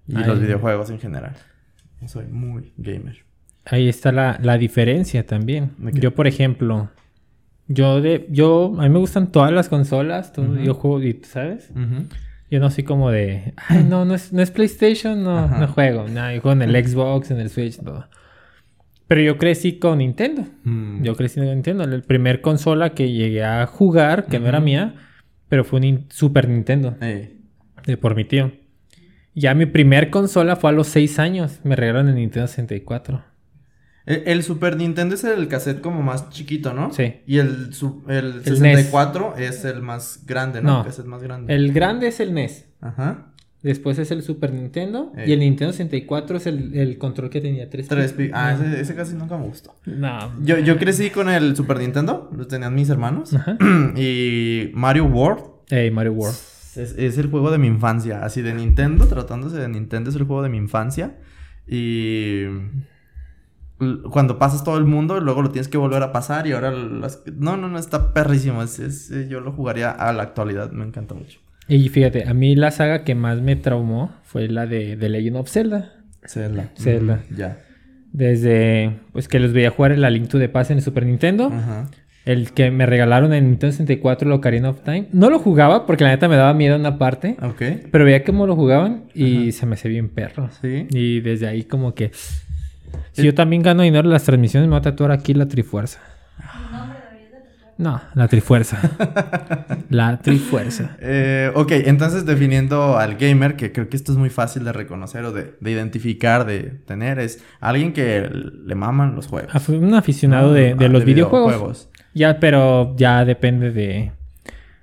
[0.07, 1.35] y los videojuegos en general.
[2.07, 3.30] Soy muy gamer.
[3.65, 5.73] Ahí está la, la diferencia también.
[5.95, 6.91] Yo, por ejemplo,
[7.69, 11.71] yo de, yo, a mí me gustan todas las consolas, todo, yo juego, y, ¿sabes?
[12.51, 16.09] Yo no soy como de, ay, no, no es, no es PlayStation, no, no juego.
[16.09, 18.09] No, yo juego en el Xbox, en el Switch, todo.
[19.07, 20.47] Pero yo crecí con Nintendo.
[20.65, 21.03] Mm.
[21.03, 21.87] Yo crecí con Nintendo.
[21.87, 24.95] La primer consola que llegué a jugar, que no era mía,
[25.49, 26.93] pero fue un Super Nintendo.
[26.93, 28.53] De, por mi tío.
[29.35, 31.61] Ya mi primer consola fue a los 6 años.
[31.65, 33.30] Me regalaron el Nintendo 64.
[34.07, 36.93] El, Super Nintendo es el cassette como más chiquito, ¿no?
[36.93, 37.21] Sí.
[37.27, 37.71] Y el,
[38.09, 40.81] el, 64 es el más grande, ¿no?
[40.81, 41.55] El cassette más grande.
[41.55, 42.67] El grande es el NES.
[42.81, 43.31] Ajá.
[43.63, 45.13] Después es el Super Nintendo.
[45.27, 49.37] Y el Nintendo 64 es el, control que tenía tres Tres Ah, ese, casi nunca
[49.37, 49.75] me gustó.
[49.85, 50.33] No.
[50.43, 52.31] Yo, yo crecí con el Super Nintendo.
[52.35, 53.37] Lo tenían mis hermanos.
[53.97, 55.43] y Mario World.
[55.69, 56.37] Hey, Mario World.
[56.77, 58.25] Es, es, el juego de mi infancia.
[58.25, 61.19] Así de Nintendo, tratándose de Nintendo, es el juego de mi infancia.
[61.69, 62.45] Y
[64.11, 67.23] cuando pasas todo el mundo, luego lo tienes que volver a pasar y ahora las...
[67.35, 68.63] No, no, no, está perrísimo.
[68.63, 71.39] Es, yo lo jugaría a la actualidad, me encanta mucho.
[71.69, 75.37] Y fíjate, a mí la saga que más me traumó fue la de The Legend
[75.37, 75.93] of Zelda.
[76.27, 76.73] Zelda.
[76.77, 77.23] Zelda.
[77.35, 77.59] ya.
[78.13, 81.07] Desde, pues que los veía jugar en la Link to the Past en el Super
[81.07, 81.47] Nintendo.
[81.47, 81.89] Ajá.
[82.27, 85.09] El que me regalaron en Nintendo 64, el Ocarina of Time.
[85.13, 87.37] No lo jugaba porque la neta me daba miedo una parte.
[87.41, 87.63] Ok.
[87.91, 90.51] Pero veía cómo lo jugaban y se me hacía bien perro.
[90.61, 90.87] Sí.
[90.91, 92.11] Y desde ahí como que...
[93.13, 96.01] Si yo también gano dinero en las transmisiones, me voy a tatuar aquí la Trifuerza.
[97.81, 98.79] No, la trifuerza.
[99.89, 100.99] la trifuerza.
[101.01, 105.25] Eh, ok, entonces definiendo al gamer, que creo que esto es muy fácil de reconocer
[105.25, 109.69] o de, identificar, de tener, es alguien que le maman los juegos.
[109.71, 111.89] Un aficionado de, ah, los videojuegos.
[112.13, 114.13] Ya, pero ya depende de...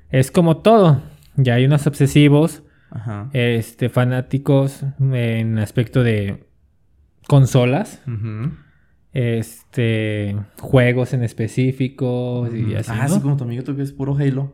[0.09, 1.03] Es como todo.
[1.35, 3.29] Ya hay unos obsesivos, Ajá.
[3.33, 6.46] este, fanáticos en aspecto de
[7.27, 8.01] consolas.
[9.13, 12.91] Este juegos en específico y así.
[12.93, 14.53] Ah, sí, como tu amiguito que es puro Halo.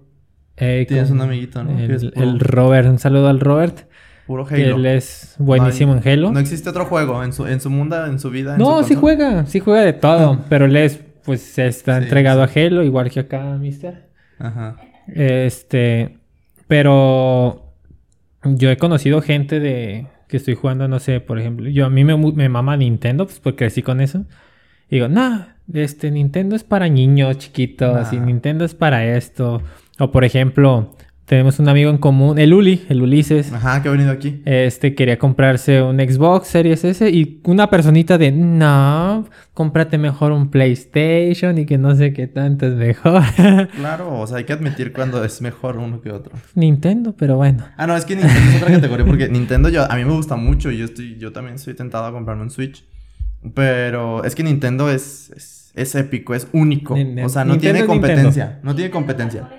[0.57, 1.78] Eh, Tienes un amiguito, ¿no?
[1.80, 3.88] El, Robert, un saludo al Robert.
[4.28, 4.55] Puro Halo.
[4.55, 6.32] Que él es buenísimo en Halo.
[6.32, 8.57] No existe otro juego en su, en su mundo, en su vida.
[8.57, 10.45] no, sí juega, sí juega de todo.
[10.49, 14.09] pero él es, pues, está entregado a Halo, igual que acá, Mister.
[14.39, 14.78] Ajá.
[15.07, 16.19] Este,
[16.67, 17.74] pero
[18.43, 22.03] yo he conocido gente de que estoy jugando, no sé, por ejemplo, yo a mí
[22.03, 24.26] me, me mama Nintendo, pues porque crecí con eso
[24.89, 29.61] digo, no, este Nintendo es para niños chiquitos y Nintendo es para esto.
[29.99, 30.95] O por ejemplo,
[31.26, 33.51] tenemos un amigo en común, el Uli, el Ulises.
[33.53, 34.41] Ajá, que ha venido aquí.
[34.45, 40.49] Este quería comprarse un Xbox Series S y una personita de, no, cómprate mejor un
[40.49, 43.24] PlayStation y que no sé qué tanto es mejor.
[43.76, 46.34] claro, o sea, hay que admitir cuando es mejor uno que otro.
[46.55, 47.65] Nintendo, pero bueno.
[47.78, 50.36] Ah, no, es que Nintendo es otra categoría porque Nintendo yo, a mí me gusta
[50.36, 52.84] mucho y yo, estoy, yo también estoy tentado a comprarme un Switch.
[53.53, 56.95] Pero es que Nintendo es, es, épico, es único.
[56.95, 58.59] o sea, no tiene competencia.
[58.63, 59.49] No tiene competencia.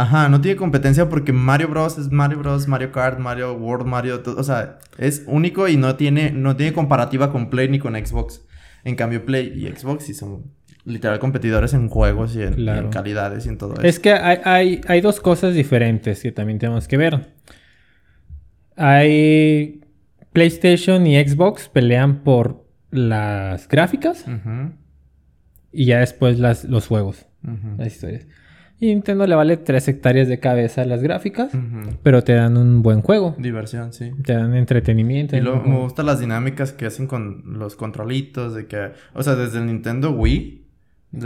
[0.00, 1.98] Ajá, no tiene competencia porque Mario Bros.
[1.98, 4.22] es Mario Bros, Mario Kart, Mario World, Mario...
[4.24, 8.42] O sea, es único y no tiene, no tiene comparativa con Play ni con Xbox.
[8.84, 10.44] En cambio, Play y Xbox sí son
[10.86, 13.82] literal competidores en juegos y en, calidades y en todo eso.
[13.82, 17.34] Es que hay, hay, hay dos cosas diferentes que también tenemos que ver.
[18.76, 19.80] Hay...
[20.32, 24.24] PlayStation y Xbox pelean por las gráficas
[25.72, 27.26] y ya después las, los juegos,
[27.76, 28.26] las historias.
[28.82, 31.52] Y Nintendo le vale 3 hectáreas de cabeza a las gráficas,
[32.02, 33.36] pero te dan un buen juego.
[33.38, 34.10] Diversión, sí.
[34.24, 35.36] Te dan entretenimiento.
[35.36, 39.34] Y luego me gustan las dinámicas que hacen con los controlitos, de que, o sea,
[39.34, 40.64] desde el Nintendo Wii.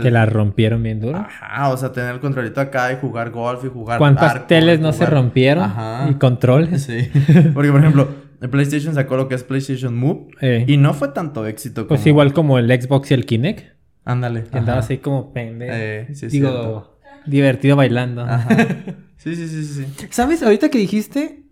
[0.01, 1.17] Que la rompieron bien duro.
[1.17, 3.99] Ajá, o sea, tener el controlito acá y jugar golf y jugar.
[3.99, 5.63] ¿Cuántas teles no se rompieron?
[5.63, 6.09] Ajá.
[6.09, 6.83] Y controles.
[6.83, 7.09] Sí.
[7.53, 8.09] Porque, por ejemplo,
[8.41, 10.27] el PlayStation sacó lo que es PlayStation Move.
[10.41, 10.65] Eh.
[10.67, 11.97] Y no fue tanto éxito pues como...
[11.97, 13.75] Pues igual como el Xbox y el Kinect.
[14.03, 14.43] Ándale.
[14.43, 15.73] Que andaba así como pendejo.
[15.75, 16.94] Eh, sí, Digo,
[17.25, 18.21] divertido bailando.
[18.21, 18.49] Ajá.
[19.17, 20.07] Sí, sí, sí, sí.
[20.11, 20.43] ¿Sabes?
[20.43, 21.45] Ahorita que dijiste,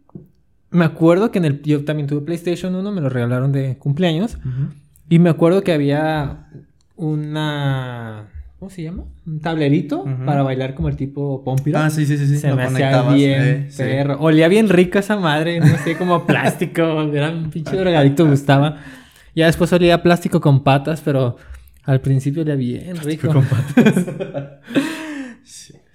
[0.70, 1.62] me acuerdo que en el...
[1.64, 4.38] Yo también tuve PlayStation 1, me lo regalaron de cumpleaños.
[5.10, 6.50] Y me acuerdo que había
[6.96, 8.28] una...
[8.60, 9.06] ¿Cómo se llama?
[9.26, 11.80] Un tablerito para bailar como el tipo Pompiro.
[11.80, 12.28] Ah, sí, sí, sí.
[12.28, 12.38] sí.
[12.38, 14.20] Se me hacía bien perro.
[14.22, 16.82] Olía bien rica esa madre, no sé, como plástico.
[17.14, 18.78] Era un pinche drogadito, gustaba.
[19.36, 21.38] Ya después olía plástico con patas, pero
[21.84, 23.34] al principio olía bien rico.
[23.34, 24.06] con patas.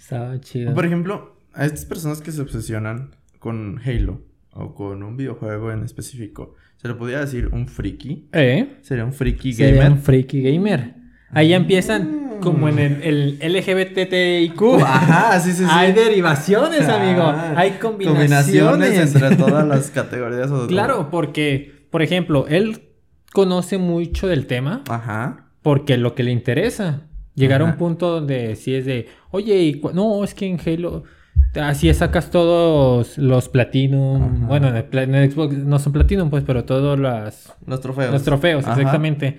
[0.08, 0.72] Estaba chido.
[0.72, 5.84] Por ejemplo, a estas personas que se obsesionan con Halo o con un videojuego en
[5.84, 8.26] específico, ¿se le podría decir un friki?
[8.32, 8.78] ¿Eh?
[8.80, 9.74] Sería un friki gamer.
[9.74, 10.94] Sería un friki gamer.
[11.30, 14.62] Ahí empiezan como en el, el LGBTIQ.
[14.82, 15.70] Ajá, sí, sí, sí.
[15.70, 17.24] Hay derivaciones, amigo.
[17.54, 19.14] Hay combinaciones.
[19.14, 20.50] entre todas las categorías.
[20.68, 22.80] claro, porque, por ejemplo, él
[23.34, 24.84] conoce mucho del tema.
[24.88, 25.50] Ajá.
[25.60, 27.07] Porque lo que le interesa.
[27.38, 31.04] Llegar a un punto donde si es de, oye, no, es que en Halo
[31.54, 34.46] así sacas todos los Platinum.
[34.46, 38.12] Bueno, en, Xbox no son Platinum, pues, pero todos las, los trofeos.
[38.12, 39.38] Los trofeos, exactamente.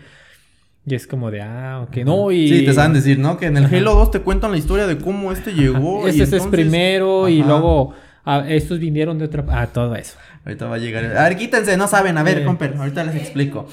[0.86, 2.48] Y es como de, ah, ok, no, y...
[2.50, 3.38] Sí, te saben decir, ¿no?
[3.38, 6.08] Que en el Halo 2 te cuentan la historia de cómo este llegó.
[6.08, 7.94] Este, es primero y luego
[8.26, 9.46] ah, estos vinieron de otra...
[9.50, 10.18] Ah, todo eso.
[10.46, 11.06] Ahorita va a llegar...
[11.18, 12.18] A ver, quítense, no saben.
[12.18, 13.68] A ver, comper, ahorita les explico.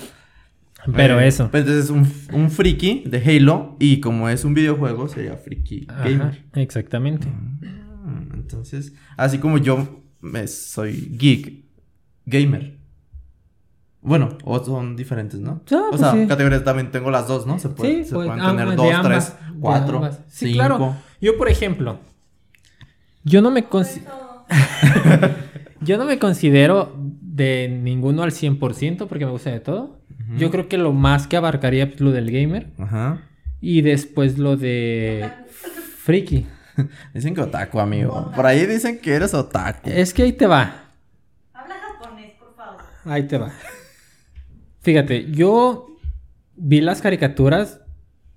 [0.95, 1.51] Pero eh, eso.
[1.51, 5.87] Pues entonces es un, un friki de Halo y como es un videojuego sería friki
[5.87, 6.45] gamer.
[6.55, 7.28] Exactamente.
[7.28, 11.64] Mm, entonces, así como yo me soy geek
[12.24, 12.76] gamer.
[14.01, 15.62] Bueno, o son diferentes, ¿no?
[15.72, 16.26] Ah, o pues sea, sí.
[16.28, 17.59] categorías también tengo las dos, ¿no?
[17.59, 20.11] Se, puede, Sí, se pues, pueden ambas, tener dos, ambas, tres, cuatro.
[20.28, 20.55] Sí, cinco.
[20.55, 20.97] claro.
[21.20, 21.99] Yo, por ejemplo,
[23.24, 24.45] yo no me considero...
[25.80, 30.01] Yo no me considero de ninguno al 100% porque me gusta de todo.
[30.37, 33.22] Yo creo que lo más que abarcaría es lo del gamer Ajá.
[33.61, 35.31] y después lo de
[36.03, 36.47] friki.
[37.14, 38.31] Dicen que otaku, amigo.
[38.35, 39.89] Por ahí dicen que eres otaku.
[39.89, 40.91] Es que ahí te va.
[41.55, 42.83] Habla japonés, por favor.
[43.05, 43.53] Ahí te va.
[44.81, 45.87] Fíjate, yo
[46.55, 47.81] vi las caricaturas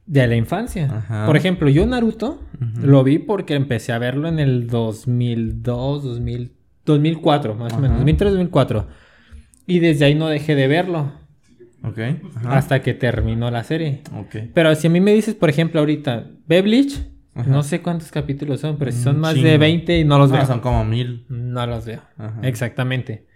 [0.05, 0.85] de la infancia.
[0.91, 1.25] Ajá.
[1.25, 2.41] Por ejemplo, yo Naruto
[2.81, 6.53] lo vi porque empecé a verlo en el 2002, 2000,
[6.85, 8.87] 2004, más o menos, 2003, 2004.
[9.67, 11.11] Y desde ahí no dejé de verlo
[11.83, 11.99] Ok.
[12.35, 12.57] Ajá.
[12.57, 14.01] hasta que terminó la serie.
[14.15, 14.35] Ok.
[14.53, 16.99] Pero si a mí me dices, por ejemplo, ahorita, ve Bleach,
[17.35, 17.49] Ajá.
[17.49, 19.59] no sé cuántos capítulos son, pero si son más de chingo.
[19.59, 20.45] 20 y no los veo.
[20.45, 21.25] son como mil.
[21.29, 22.01] No los veo.
[22.17, 22.39] Ajá.
[22.43, 23.27] Exactamente.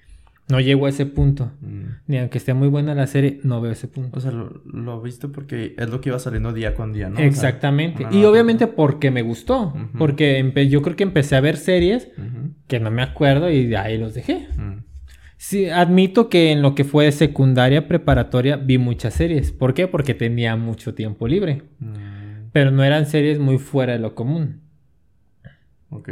[0.49, 1.53] No llego a ese punto.
[1.61, 1.83] Mm.
[2.07, 4.17] Ni aunque esté muy buena la serie, no veo ese punto.
[4.17, 7.15] O sea, lo, lo viste porque es lo que iba saliendo día con día, ¿no?
[7.15, 8.05] O sea, Exactamente.
[8.11, 9.73] y obviamente porque me gustó.
[9.97, 12.09] Porque yo creo que empecé a ver series
[12.67, 14.49] que no me acuerdo y de ahí los dejé.
[14.57, 14.82] Mm.
[15.45, 19.51] Sí, admito que en lo que fue secundaria, preparatoria, vi muchas series.
[19.51, 19.89] ¿Por qué?
[19.89, 21.63] Porque tenía mucho tiempo libre.
[21.79, 22.49] Mm.
[22.53, 24.61] Pero no eran series muy fuera de lo común.
[25.89, 26.09] Ok.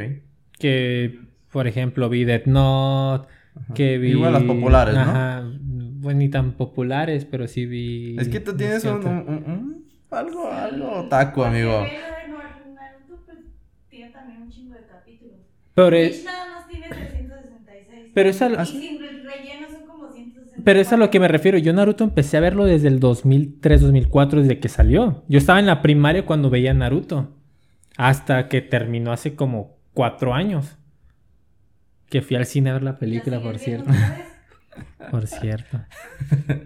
[0.60, 1.18] Que,
[1.50, 3.30] por ejemplo, vi Death Note.
[3.56, 3.74] Ajá.
[3.74, 4.10] Que vi.
[4.12, 5.00] Igual las populares, ¿no?
[5.02, 5.44] Ajá.
[5.46, 8.18] Bueno, ni tan populares, pero sí vi.
[8.20, 11.72] Es que tú tienes un, un- un- un- algo, algo otaku, amigo.
[11.80, 13.38] Naruto, pues,
[13.90, 15.38] tiene también un chingo de capítulos.
[15.74, 17.41] Pero, es- nada más tiene 366.
[18.14, 18.78] Pero es a, ¿Ah, sí?
[18.80, 20.64] 164.
[20.64, 21.58] Pero es a lo que me refiero.
[21.58, 25.24] Yo Naruto empecé a verlo desde el 2003, 2004, desde que salió.
[25.28, 27.36] Yo estaba en la primaria cuando veía Naruto.
[27.98, 30.78] Hasta que terminó hace como cuatro años.
[32.10, 33.90] Que fui al cine a ver la ¿La película, por cierto.
[35.12, 35.82] Por cierto.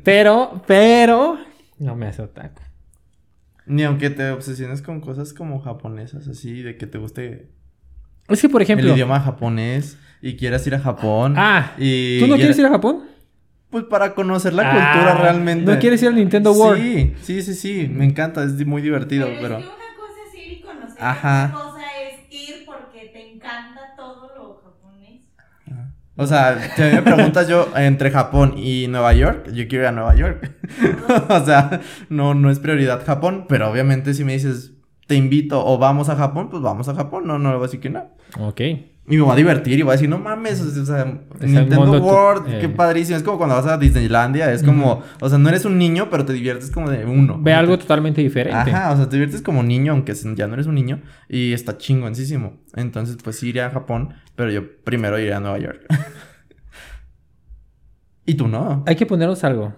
[0.03, 1.39] Pero, pero...
[1.79, 2.61] No me hace otaku.
[3.65, 7.49] Ni aunque te obsesiones con cosas como japonesas, así, de que te guste
[8.27, 8.87] Es que, por ejemplo...
[8.87, 11.35] el idioma japonés y quieras ir a Japón.
[11.37, 13.03] Ah, y ¿tú no quieres ir a Japón?
[13.69, 15.71] Pues para conocer la Ah, cultura realmente.
[15.71, 16.81] ¿No quieres ir al Nintendo World?
[16.81, 19.57] Sí, sí, sí, sí, me encanta, es muy divertido, Pero, pero...
[19.57, 20.97] es que una cosa es ir y conocer.
[20.99, 21.45] Ajá.
[21.45, 25.21] Otra cosa es ir porque te encanta todo lo japonés.
[26.15, 29.83] O sea, si a mí me preguntas yo entre Japón y Nueva York, yo quiero
[29.83, 30.51] ir a Nueva York.
[31.29, 34.71] o sea, no, no es prioridad Japón, pero obviamente si me dices
[35.07, 37.67] te invito o vamos a Japón, pues vamos a Japón, no, no le voy a
[37.67, 38.09] decir que no.
[38.39, 38.61] Ok.
[39.07, 41.05] Y me voy a divertir y voy a decir, no mames, o sea,
[41.39, 42.57] Nintendo World, eh.
[42.59, 43.15] qué padrísimo.
[43.15, 46.25] Es como cuando vas a Disneylandia, es como, o sea, no eres un niño, pero
[46.25, 47.37] te diviertes como de uno.
[47.39, 48.71] Ve algo totalmente diferente.
[48.71, 51.77] Ajá, o sea, te diviertes como niño, aunque ya no eres un niño, y está
[51.77, 52.57] chingoncísimo.
[52.73, 55.85] Entonces, pues sí iré a Japón, pero yo primero iré a Nueva York.
[58.25, 58.83] y tú no.
[58.87, 59.75] Hay que ponernos algo.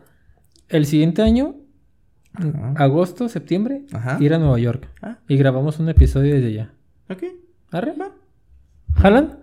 [0.69, 1.55] El siguiente año.
[2.75, 4.17] Agosto, septiembre, Ajá.
[4.19, 4.87] ir a Nueva York.
[5.01, 6.71] Ah, Y grabamos un episodio desde allá.
[7.09, 7.23] ok.
[7.71, 7.93] ¿Arre?
[8.95, 9.39] ¿Jalan?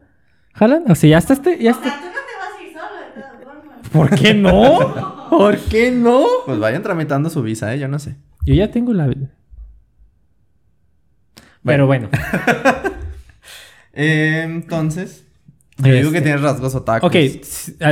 [0.55, 0.85] ¿Jalan?
[0.91, 1.85] O sea, ya está este, ya O está.
[1.91, 3.89] sea, tú no te vas a ir solo de todas formas.
[3.91, 5.29] ¿Por qué no?
[5.31, 6.25] ¿Por qué no?
[6.47, 7.79] Pues vayan tramitando su visa, ¿eh?
[7.79, 8.17] Yo no sé.
[8.47, 9.09] Yo ya tengo la.
[11.65, 12.09] Pero bueno.
[13.97, 15.25] Eh, entonces,
[15.79, 17.07] yo digo que Este- tienes rasgos otakus.
[17.09, 17.15] Ok,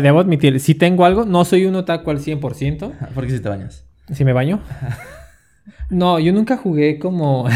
[0.03, 2.93] debo admitir, si tengo algo, no soy un otaku al 100%.
[3.15, 3.85] Porque si te bañas.
[4.11, 4.61] Si me baño.
[5.91, 7.47] No, yo nunca jugué como.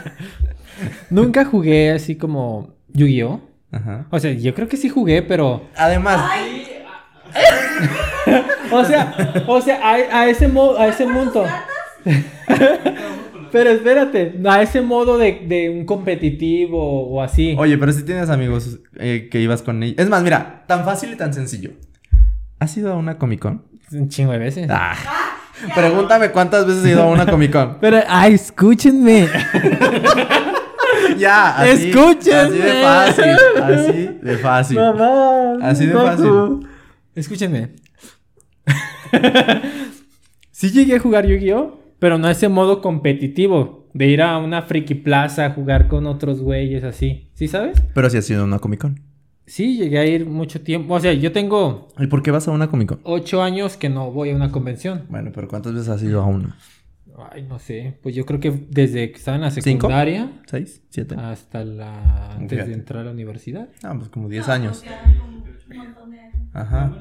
[1.10, 3.40] nunca jugué así como Yu-Gi-Oh!
[3.72, 4.06] Ajá.
[4.10, 5.68] O sea, yo creo que sí jugué, pero.
[5.76, 6.66] Además, Ay,
[8.72, 11.44] O sea, o sea, a, a ese modo, a ese punto.
[13.52, 17.56] Pero espérate, a ese modo de, de un competitivo o así.
[17.58, 19.98] oye, pero si tienes amigos eh, que ibas con ellos.
[19.98, 21.72] Es más, mira, tan fácil y tan sencillo.
[22.60, 23.64] ¿Has ido a una Comic Con?
[23.90, 24.68] Un chingo de veces.
[24.70, 24.94] Ah.
[25.74, 27.78] Pregúntame cuántas veces he ido a una Comic Con.
[27.80, 29.28] Pero, ay, escúchenme.
[31.18, 32.84] Ya, así, Escúchenme.
[32.84, 33.62] Así de fácil.
[33.62, 34.76] Así de fácil.
[34.78, 35.52] Mamá.
[35.62, 36.06] Así de Goku.
[36.06, 36.68] fácil.
[37.14, 37.70] Escúchenme.
[40.50, 41.78] sí llegué a jugar Yu-Gi-Oh!
[41.98, 43.88] Pero no ese modo competitivo.
[43.92, 47.28] De ir a una friki plaza a jugar con otros güeyes así.
[47.34, 47.82] ¿Sí sabes?
[47.92, 49.09] Pero si has ido a una Comic Con.
[49.50, 50.94] Sí, llegué a ir mucho tiempo.
[50.94, 53.00] O sea, yo tengo ¿Y por qué vas a una Comic Con?
[53.02, 55.06] ocho años que no voy a una convención.
[55.08, 56.56] Bueno, pero ¿cuántas veces has ido a una?
[57.32, 57.98] Ay, no sé.
[58.02, 59.62] Pues yo creo que desde que estaba en la ¿Cinco?
[59.88, 60.82] secundaria ¿Seis?
[60.88, 61.16] ¿Siete?
[61.16, 62.32] hasta la...
[62.34, 62.68] antes Fíjate.
[62.70, 63.68] de entrar a la universidad.
[63.82, 64.82] Ah, pues como diez años.
[64.84, 66.34] ya como un montón de años.
[66.54, 66.96] Ajá.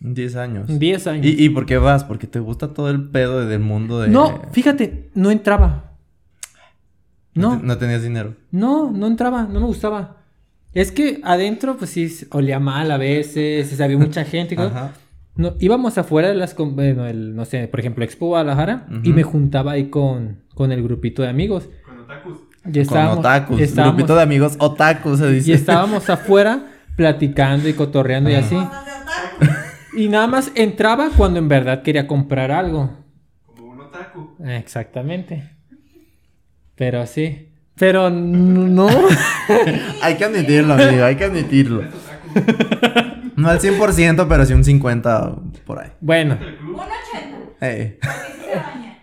[0.00, 0.78] Diez años.
[0.78, 1.24] Diez años.
[1.26, 2.04] ¿Y, ¿Y por qué vas?
[2.04, 4.08] Porque te gusta todo el pedo de- del mundo de...
[4.08, 5.92] No, fíjate, no entraba.
[7.34, 8.34] No, No, te- no tenías dinero.
[8.50, 10.18] no, no entraba, no me gustaba.
[10.74, 14.58] Es que adentro, pues sí, olía mal a veces, había mucha gente y.
[14.58, 14.92] Ajá.
[15.36, 16.54] No, íbamos afuera de las...
[16.54, 18.86] con- Bueno, el, no sé, por ejemplo, Expo Guadalajara.
[19.02, 19.10] Y Ujú.
[19.10, 21.68] me juntaba ahí con, con el grupito de amigos.
[21.84, 22.38] Con otakus.
[22.60, 23.60] Y Con estábamos, otakus.
[23.60, 25.50] estábamos- Grupito de amigos otakus se dice.
[25.50, 26.66] y estábamos afuera
[26.96, 28.54] platicando y cotorreando y así.
[28.54, 29.98] Cosas de otaku.
[29.98, 32.96] Y nada más entraba cuando en verdad quería comprar algo.
[33.46, 34.36] Como un otaku.
[34.44, 35.50] Exactamente.
[36.76, 37.48] Pero sí.
[37.76, 38.88] Pero no.
[40.02, 41.82] Hay que admitirlo, amigo, hay que admitirlo.
[43.36, 45.90] No al 100%, pero sí un 50% por ahí.
[46.00, 46.38] Bueno.
[46.62, 46.88] Un 80.
[47.60, 47.98] Eh.
[48.00, 48.98] Porque sí se baña.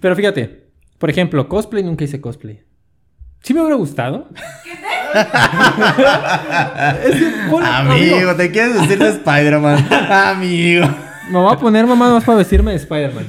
[0.00, 0.66] pero fíjate.
[0.98, 2.62] Por ejemplo, cosplay nunca hice cosplay.
[3.42, 4.28] Sí me hubiera gustado.
[7.04, 7.32] Es que,
[7.64, 9.88] Amigo, te quieres decir de Spider-Man.
[9.92, 10.86] Amigo.
[11.30, 13.26] Me voy a poner mamá más para vestirme de Spider-Man.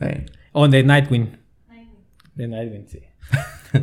[0.00, 0.26] Eh.
[0.52, 1.38] O de Nightwing.
[2.34, 3.00] De Nightwing, sí.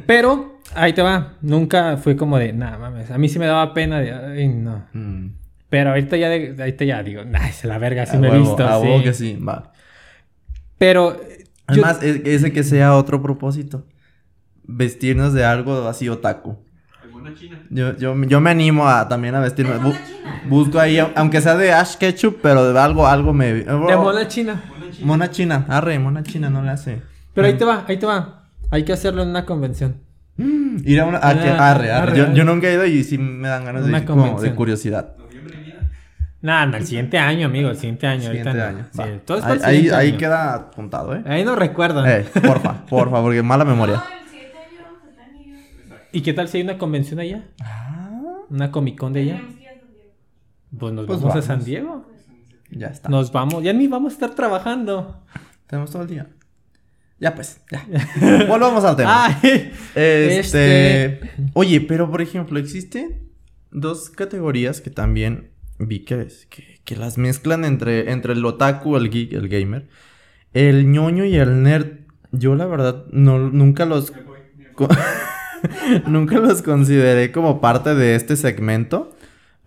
[0.06, 1.34] Pero, ahí te va.
[1.42, 3.10] Nunca fue como de, nada mames.
[3.12, 4.86] A mí sí me daba pena de, ay, no.
[4.94, 5.28] Mm.
[5.70, 8.38] Pero ahorita ya, de- ahorita ya digo, ay, se la verga, sí A me he
[8.40, 8.66] visto.
[8.68, 9.04] a sí.
[9.04, 9.72] que sí, va.
[10.78, 13.86] Pero, yo- Además, es- ese que sea otro propósito.
[14.64, 16.58] Vestirnos de algo así otaku.
[17.04, 17.60] El mona china.
[17.70, 19.76] Yo, yo, yo me animo a también a vestirme.
[19.80, 20.42] Bu- china.
[20.48, 23.54] busco ahí, aunque sea de Ash Ketchup, pero de algo, algo me.
[23.54, 24.62] de mona china.
[24.70, 25.06] Mona china.
[25.08, 25.66] Mona china.
[25.68, 27.02] Arre, mona china no le hace.
[27.34, 28.39] Pero ahí te va, ahí te va.
[28.72, 29.98] Hay que hacerlo en una convención.
[30.38, 31.20] Mm, Ir a una.
[31.22, 31.92] ah, que- arre, arre.
[31.92, 32.34] arre, Yo, arre.
[32.36, 35.16] yo nunca he ido y sí me dan ganas de Una ir como de curiosidad.
[35.18, 35.90] Noviembre y vida.
[36.42, 38.22] Nada, no, el siguiente año, amigo, el siguiente año.
[38.24, 38.86] Siguiente ahorita año.
[38.94, 39.04] no.
[39.04, 40.18] Sí, todo es para ahí, el ahí, siguiente ahí año.
[40.18, 41.24] queda apuntado, ¿eh?
[41.26, 42.08] Ahí no recuerdan.
[42.08, 43.96] Eh, porfa, porfa, porque mala memoria.
[43.96, 46.02] No, el siguiente año vamos a estar en New York.
[46.14, 47.44] ¿Y qué tal si hay una convención allá?
[47.62, 48.10] Ah,
[48.50, 49.36] ¿Una Comic Con de allá?
[49.38, 49.42] A.
[50.78, 51.46] Pues nos Pues vamos, a vamos.
[51.46, 52.06] San Diego.
[52.70, 53.10] ya está.
[53.10, 55.24] Nos vamos, ya ni vamos a estar trabajando.
[55.68, 56.28] Tenemos todo el día.
[57.20, 57.86] Ya pues, ya.
[58.48, 59.26] Volvamos al tema.
[59.42, 61.20] Ay, Este, Este-
[61.54, 63.30] Oye, pero por ejemplo, existen
[63.72, 65.50] dos categorías que también
[65.80, 69.88] vi que, que, que las mezclan entre, entre el otaku, el geek, el gamer.
[70.54, 72.00] El ñoño y el nerd.
[72.32, 74.12] Yo la verdad no, nunca los...
[74.14, 74.74] Me voy, me voy.
[74.74, 74.88] co-
[76.08, 79.16] nunca los consideré como parte de este segmento.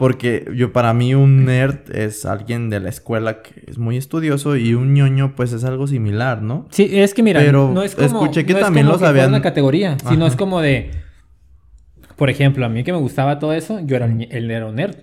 [0.02, 4.56] Porque yo para mí un nerd es alguien de la escuela que es muy estudioso
[4.56, 6.66] y un ñoño pues es algo similar, ¿no?
[6.70, 9.00] Sí, es que mira, Pero no es como, escuché que no es también como los
[9.00, 10.32] que fuera habían- una categoría, sino Ajá.
[10.32, 10.90] es como de,
[12.16, 14.96] por ejemplo, a mí que me gustaba todo eso, yo era el, el nerd nerd.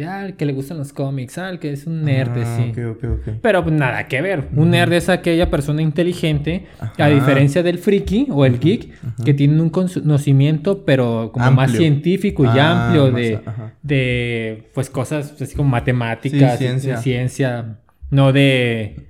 [0.00, 2.56] De, ah, el que le gustan los cómics, ah, el que es un nerd, Ah,
[2.74, 2.80] sí.
[2.82, 3.28] ok, ok.
[3.42, 4.48] Pero pues nada que ver.
[4.56, 6.92] Un nerd es aquella persona inteligente, Ajá.
[6.98, 8.88] a diferencia del friki o el geek,
[9.24, 13.40] que tiene un conocimiento, pero como más científico y Ah, amplio más de,
[13.82, 16.96] de pues cosas así como matemáticas, Sí, ciencia.
[16.98, 17.78] ciencia,
[18.10, 19.06] no de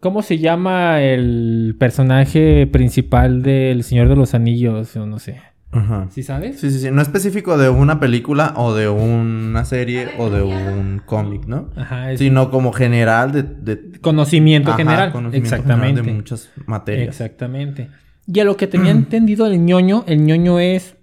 [0.00, 5.40] ¿cómo se llama el personaje principal del Señor de los Anillos o no sé?
[5.72, 6.06] Ajá.
[6.10, 6.60] ¿Sí sabes?
[6.60, 6.90] Sí, sí, sí.
[6.90, 11.70] No específico de una película o de una serie o de un cómic, ¿no?
[11.76, 13.42] Ajá, es Sino como general de...
[13.42, 15.12] de conocimiento Ajá, general.
[15.12, 15.86] conocimiento Exactamente.
[15.88, 17.08] general de muchas materias.
[17.08, 17.88] Exactamente.
[18.26, 20.95] Y a lo que tenía entendido el ñoño, el ñoño es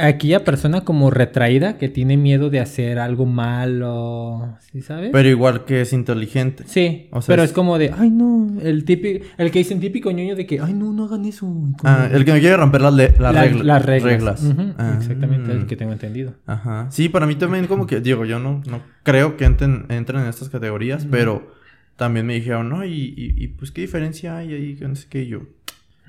[0.00, 5.10] aquella persona como retraída que tiene miedo de hacer algo malo, ¿sí sabes?
[5.12, 6.64] Pero igual que es inteligente.
[6.66, 7.54] sí, o sea, pero es- es...
[7.54, 10.92] como de, ay no, el típico, el que dicen típico ñoño de que, ay no,
[10.92, 11.46] no hagan eso.
[11.46, 14.42] como- Ah, el que me quiere romper las, La- regla- las reglas.
[14.44, 14.94] Ujú, Ah.
[14.98, 16.34] Exactamente, el que tengo entendido.
[16.46, 16.86] Ajá.
[16.90, 20.28] Sí, para mí también como que, digo, yo no, no creo que entren, entren en
[20.28, 21.52] estas categorías, pero
[21.96, 25.06] también me dijeron, no, y, y, y, pues qué diferencia hay ahí, que no sé
[25.10, 25.40] qué, y yo,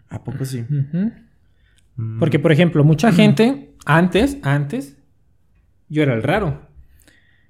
[0.10, 0.64] ¿a poco sí?
[1.98, 2.20] Mm.
[2.20, 4.98] Porque, por ejemplo, mucha gente, antes, antes,
[5.90, 6.62] yo era el raro.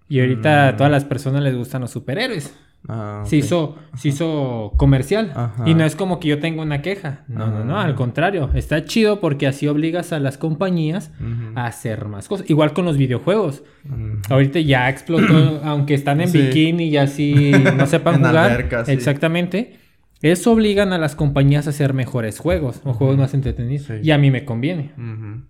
[0.07, 0.77] Y ahorita a Mm.
[0.77, 2.55] todas las personas les gustan los superhéroes.
[2.89, 5.31] Ah, Se hizo, se hizo comercial.
[5.35, 5.63] Ajá.
[5.69, 7.23] Y no es como que yo tenga una queja.
[7.27, 7.79] No, no, no.
[7.79, 8.49] Al contrario.
[8.55, 11.11] Está chido porque así obligas a las compañías
[11.55, 12.49] a hacer más cosas.
[12.49, 13.61] Igual con los videojuegos.
[13.85, 14.21] Ujú.
[14.33, 16.39] Ahorita ya explotó, aunque están en Sí.
[16.41, 18.67] bikini y así no sepan En jugar.
[18.87, 18.91] sí.
[18.91, 19.77] Exactamente.
[20.23, 23.85] Eso obligan a las compañías a hacer mejores juegos o juegos más entretenidos.
[23.85, 23.93] Sí.
[24.01, 24.91] Y a mí me conviene.
[24.97, 25.43] Ujú.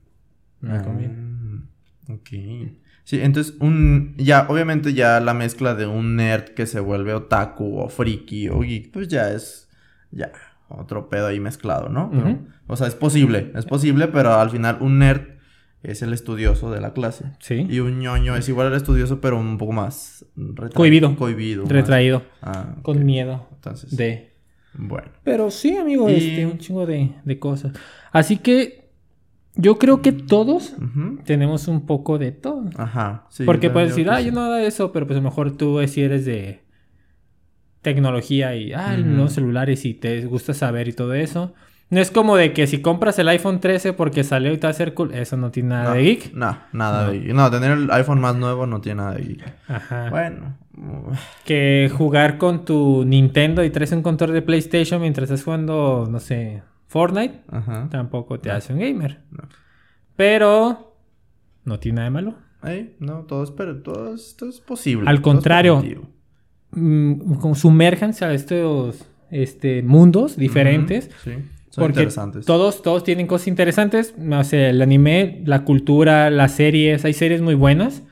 [0.62, 2.30] Me Ah, ok.
[3.04, 7.80] Sí, entonces un ya obviamente ya la mezcla de un nerd que se vuelve otaku
[7.80, 9.70] o friki o geek, pues ya es
[10.12, 10.32] ya
[10.70, 12.10] otro pedo ahí mezclado, ¿no?
[12.12, 15.22] Pero, o sea, es posible, es posible, pero al final un nerd
[15.84, 17.26] es el estudioso de la clase.
[17.40, 17.66] Sí.
[17.70, 20.76] Y un ñoño es igual al estudioso, pero un poco más retraído.
[20.76, 21.16] Cohibido.
[21.16, 21.66] Cohibido.
[21.66, 22.24] Retraído.
[22.42, 22.76] Ah.
[22.84, 24.32] Con miedo Entonces, de...
[24.74, 25.10] bueno.
[25.24, 27.74] Pero sí, amigo, Y- este, un chingo de, de cosas.
[28.12, 28.81] Así que
[29.56, 30.76] yo creo que todos
[31.26, 32.70] tenemos un poco de todo.
[32.78, 33.26] Ajá.
[33.30, 34.26] sí, Porque puedes decir, ah, sí.
[34.26, 36.62] yo no hago eso, pero pues a lo mejor tú si eres de
[37.82, 39.10] tecnología y, ah, Ujú.
[39.10, 41.54] los celulares y te gusta saber y todo eso.
[41.90, 44.70] No es como de que si compras el iPhone 13 porque salió y te va
[44.70, 45.14] a hacer cool.
[45.14, 46.34] Eso no tiene nada no, de geek.
[46.34, 47.34] No, nada de geek.
[47.34, 49.44] No, tener el iPhone más nuevo no tiene nada de geek.
[49.68, 50.10] Ajá.
[50.10, 50.56] Bueno.
[51.44, 56.22] Que jugar con tu Nintendo y traes un control de PlayStation mientras estás jugando, no
[56.22, 57.88] sé, Fortnite, Ajá.
[57.90, 59.22] tampoco te hace un gamer.
[60.16, 60.94] Pero
[61.64, 62.36] no tiene nada de malo.
[62.64, 65.10] Ey, no, todo es, pero todo es, todo es posible.
[65.10, 65.82] Al contrario.
[66.72, 71.10] Mm, sumérjanse a estos este, mundos diferentes.
[71.24, 71.32] Sí,
[71.70, 72.46] son Porque interesantes.
[72.46, 74.16] todos, todos tienen cosas interesantes.
[74.18, 77.06] No sé, el anime, la cultura, las series.
[77.06, 78.04] Hay series muy buenas.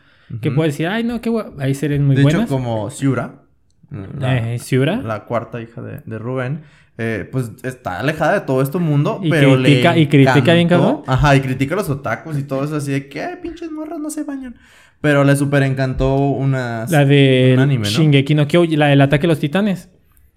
[0.41, 1.53] Que puedes decir, ay, no, qué gua-".
[1.59, 2.43] Hay series muy de buenas.
[2.43, 3.41] hecho, como Siura,
[3.91, 4.97] la, Eh, Siura.
[5.01, 6.61] la cuarta hija de, de Rubén,
[7.01, 10.67] eh, pues está alejada de todo este mundo, Y pero critica- le y critica bien
[10.67, 11.01] cabrón.
[11.07, 13.99] Ajá, y critica a los otakus y todo eso así de que, "Ay, pinches morras
[13.99, 14.55] no se bañan.
[15.01, 16.85] Pero le super encantó una...
[16.89, 17.89] La de un anime, ¿no?
[17.89, 19.87] Shingeki no Kyojin, la del ataque de los titanes.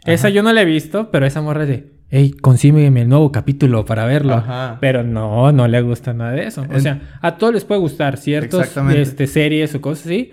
[0.05, 3.33] Esa yo no la he visto, pero esa morra es de, hey, consígueme el nuevo
[3.33, 4.35] capítulo para verlo.
[4.35, 4.79] Ajá.
[4.81, 6.61] Pero no, no le gusta nada de eso.
[6.63, 9.03] O En- sea, a todos les puede gustar ciertos Exactamente.
[9.03, 10.31] este, series o cosas así.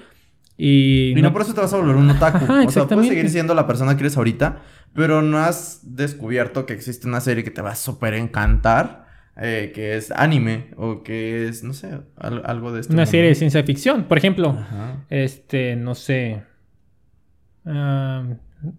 [0.61, 2.43] Y, Y no por eso te vas a volver un otaku.
[2.43, 4.57] Ajá, o sea, puedes seguir siendo la persona que eres ahorita,
[4.93, 9.07] pero no has descubierto que existe una serie que te va a súper encantar,
[9.41, 13.29] eh, que es anime, o que es, no sé, al- algo de este una serie
[13.29, 14.03] de ciencia ficción.
[14.05, 15.05] Por ejemplo, Ajá.
[15.09, 16.43] este, no sé,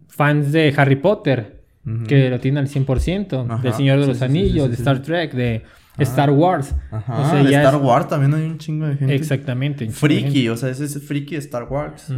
[0.09, 1.61] fans de Harry Potter,
[2.07, 4.75] que lo tienen al 100%, Ajá, de Señor de sí, los sí, Anillos, sí, de
[4.77, 5.03] Star.
[5.03, 5.63] Trek, de
[5.97, 6.03] Ah.
[6.05, 6.75] Star Wars.
[6.91, 9.15] Ajá, o sea, de Star es- Wars también hay un chingo de gente.
[9.15, 9.85] Exactamente.
[9.87, 9.99] gente.
[9.99, 12.13] Friki, o sea, ese es friki de Star Wars.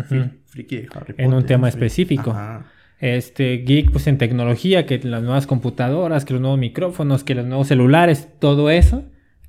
[0.46, 1.14] Friki de Harry Potter.
[1.18, 2.30] En un tema friki- específico.
[2.32, 2.66] Ajá.
[3.02, 7.44] Este, geek, pues en tecnología, que las nuevas computadoras, que los nuevos micrófonos, que los
[7.44, 9.02] nuevos celulares, todo eso,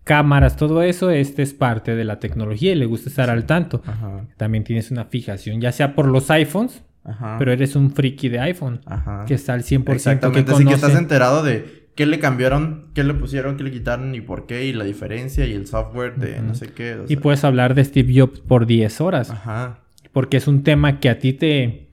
[0.04, 3.84] cámaras, todo eso, este es parte de la tecnología y le gusta estar al tanto.
[3.86, 4.26] Ajá.
[4.38, 7.36] También tienes una fijación, ya sea por los iPhones, Ajá.
[7.38, 9.26] pero eres un friki de iPhone, Ajá.
[9.28, 10.76] que está al 100% que Exactamente, que conoce.
[10.76, 14.66] estás enterado de qué le cambiaron, qué le pusieron, qué le quitaron y por qué,
[14.66, 16.95] y la diferencia y el software de no sé qué.
[16.95, 19.82] o Y puedes hablar de Steve Jobs por 10 horas, Ajá.
[20.12, 21.89] porque es un tema que a ti te,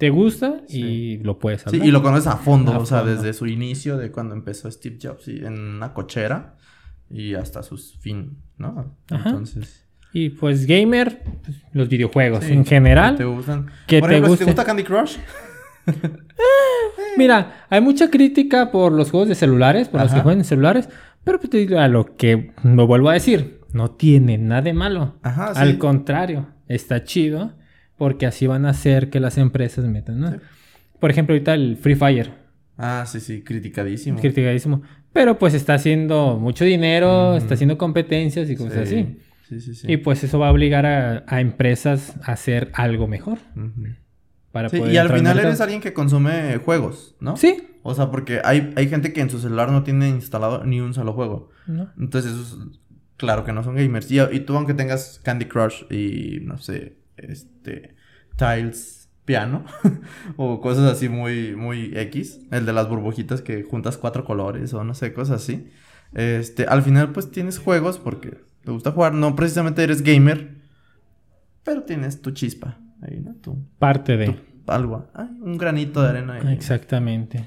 [0.00, 1.20] te gusta y Sí.
[1.22, 1.86] lo puedes Sí, hablar.
[1.86, 3.14] y lo conoces a fondo, A o sea, fondo.
[3.14, 6.56] desde su inicio, de cuando empezó Steve Jobs y en una cochera
[7.08, 8.96] y hasta su fin, ¿no?
[9.10, 9.28] Ajá.
[9.28, 9.86] Entonces.
[10.12, 13.16] Y pues gamer, pues, los videojuegos sí, en general.
[13.16, 13.66] ¿Te gustan?
[13.86, 14.44] que Por te ejemplo, si guste.
[14.46, 15.16] te gusta Candy Crush.
[17.16, 20.88] Mira, hay mucha crítica por los juegos de celulares, por los que juegan en celulares,
[21.24, 24.72] pero pues te digo a lo que lo vuelvo a decir, no tiene nada de
[24.72, 25.16] malo.
[25.22, 25.60] Ajá, sí.
[25.60, 27.52] Al contrario, está chido
[28.00, 30.30] porque así van a hacer que las empresas metan, ¿no?
[30.32, 30.38] Sí.
[30.98, 32.32] Por ejemplo, ahorita el Free Fire,
[32.78, 34.18] Ah, sí, sí, criticadísimo.
[34.18, 34.80] criticadísimo,
[35.12, 39.18] pero pues está haciendo mucho dinero, está haciendo competencias y cosas Sí, así.
[39.50, 39.92] Sí, sí, sí.
[39.92, 43.36] Y pues eso va a obligar a, a empresas a hacer algo mejor
[44.50, 45.48] para Sí, poder y al final mercado.
[45.48, 47.36] eres alguien que consume juegos, ¿no?
[47.36, 47.64] Sí.
[47.82, 50.94] O sea, porque hay, hay gente que en su celular no tiene instalado ni un
[50.94, 51.50] solo juego.
[51.66, 51.90] ¿no?
[51.98, 52.58] Entonces, esos,
[53.18, 54.10] claro que no son gamers.
[54.10, 56.96] Y, y tú, aunque tengas Candy Crush y, no sé,
[57.28, 57.94] este,
[58.36, 59.64] Tiles Piano,
[60.36, 64.82] o cosas así muy, muy X, el de las burbujitas que juntas cuatro colores, o
[64.84, 65.70] no sé, cosas así.
[66.14, 69.14] Este, al final, pues tienes juegos porque te gusta jugar.
[69.14, 70.56] No precisamente eres gamer,
[71.62, 73.34] pero tienes tu chispa ahí, ¿no?
[73.36, 74.26] Tu, Parte de...
[74.26, 76.52] tu algo, ay, un granito de arena ahí.
[76.52, 77.44] Exactamente.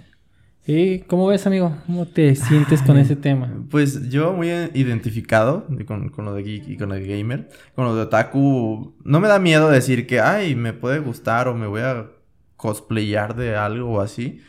[0.66, 1.76] ¿Y cómo ves, amigo?
[1.86, 3.52] ¿Cómo te sientes con ese tema?
[3.70, 7.50] Pues yo muy identificado con, con lo de geek y con lo de gamer.
[7.76, 11.54] Con lo de otaku, no me da miedo decir que, ay, me puede gustar o
[11.54, 12.08] me voy a
[12.56, 14.40] cosplayar de algo o así.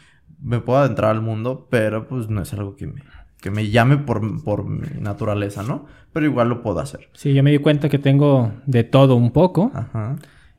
[0.41, 3.03] Me puedo adentrar al mundo, pero pues no es algo que me,
[3.41, 5.87] que me llame por, por mi naturaleza, ¿no?
[6.13, 7.09] Pero igual lo puedo hacer.
[7.15, 9.73] Sí, yo me di cuenta que tengo de todo un poco.
[9.75, 10.15] Ajá.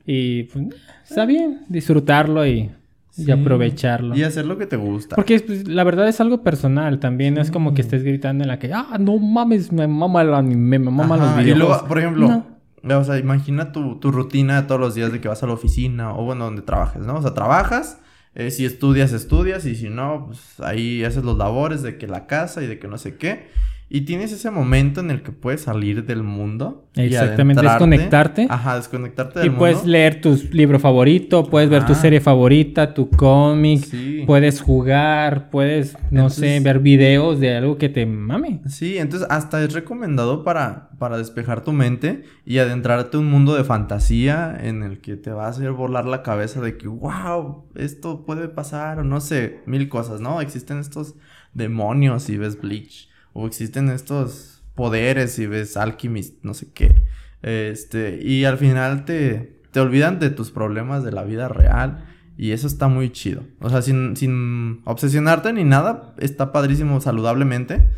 [0.05, 0.65] Y pues,
[1.07, 2.71] está bien disfrutarlo y,
[3.17, 4.15] y aprovecharlo.
[4.15, 5.15] Y hacer lo que te gusta.
[5.15, 7.37] Porque pues, la verdad es algo personal también.
[7.37, 10.79] Es como que estés gritando en la que, ah, no mames, me mama el anime,
[10.79, 12.43] me mama los Ajá, Y luego, por ejemplo,
[12.83, 12.99] No.
[12.99, 16.13] o sea, imagina tu, tu rutina todos los días de que vas a la oficina
[16.13, 17.15] o bueno, donde trabajes, ¿no?
[17.15, 17.99] O sea, trabajas,
[18.35, 22.27] eh, si estudias, estudias y si no, pues ahí haces los labores de que la
[22.27, 23.47] casa y de que no sé qué.
[23.87, 26.89] Y tienes ese momento en el que puedes salir del mundo.
[26.95, 28.47] y Exactamente, desconectarte.
[28.49, 29.91] Ajá, desconectarte Y del puedes mundo.
[29.91, 34.23] leer tu libro favorito, puedes ver tu serie favorita, tu cómic, Sí.
[34.25, 38.61] puedes jugar, puedes, no sé, ver videos de algo que te mame.
[38.67, 43.53] Sí, entonces hasta es recomendado para, para despejar tu mente y adentrarte a un mundo
[43.55, 47.65] de fantasía en el que te va a hacer volar la cabeza de que, wow,
[47.75, 50.41] esto puede pasar o no sé, mil cosas, ¿no?
[50.41, 51.13] Existen estos
[51.53, 57.03] demonios y ves Bleach, o existen estos poderes y ves Alchemist, no sé qué.
[57.43, 62.05] Este, y al final te, te olvidan de tus problemas de la vida real
[62.37, 63.43] Y eso está muy chido.
[63.59, 67.89] O sea, sin, sin obsesionarte ni nada, está padrísimo saludablemente.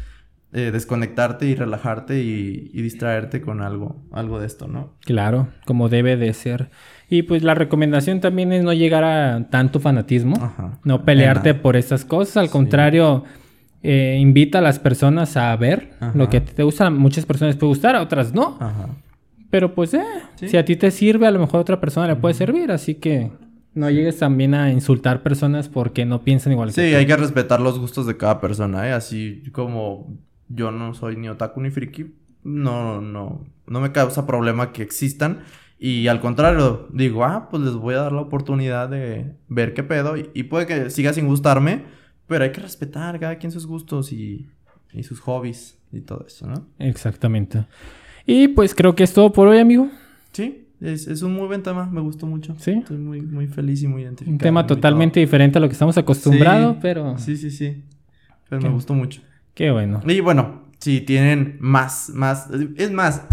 [0.54, 4.94] eh, desconectarte y relajarte y, y distraerte con algo, algo de esto, ¿no?
[5.06, 6.70] Claro, como debe de ser.
[7.10, 10.80] Y pues la recomendación también es no llegar a tanto fanatismo, Ajá.
[10.84, 13.24] no pelearte por estas cosas, al contrario,
[13.90, 16.12] eh, invita a las personas a ver Ajá.
[16.16, 16.88] lo que te gusta.
[16.88, 18.58] A muchas personas les puede gustar, a otras no.
[18.60, 18.90] Ajá.
[19.50, 20.02] Pero pues, eh,
[20.36, 20.50] Sí.
[20.50, 22.70] si a ti te sirve, a lo mejor a otra persona le puede servir.
[22.72, 23.32] Así que
[23.74, 26.98] no llegues también a insultar personas porque no piensan igual Sí, que tú.
[26.98, 28.92] hay que respetar los gustos de cada persona, ¿eh?
[28.92, 30.18] Así como
[30.50, 32.14] yo no soy ni otaku ni friki,
[32.44, 35.40] no, no, no me causa problema que existan.
[35.80, 39.84] Y al contrario, digo, ah, pues les voy a dar la oportunidad de ver qué
[39.84, 40.18] pedo.
[40.18, 41.84] Y, y puede que siga sin gustarme,
[42.28, 44.48] pero hay que respetar cada quien sus gustos y,
[44.94, 46.68] y sus hobbies y todo eso, ¿no?
[46.80, 47.66] Exactamente.
[48.26, 49.90] Y pues creo que es todo por hoy, amigo.
[50.34, 52.56] Sí, es, es un muy buen tema, me gustó mucho.
[52.60, 52.72] Sí.
[52.72, 54.34] Estoy muy, muy feliz y muy identificado.
[54.34, 57.84] Un tema totalmente diferente a lo que estamos acostumbrados, Sí, pero Sí, sí, sí.
[58.50, 58.68] Pero ¿Qué?
[58.68, 59.22] me gustó mucho.
[59.54, 60.02] qué bueno.
[60.06, 63.24] Y bueno, si tienen más, más, es más,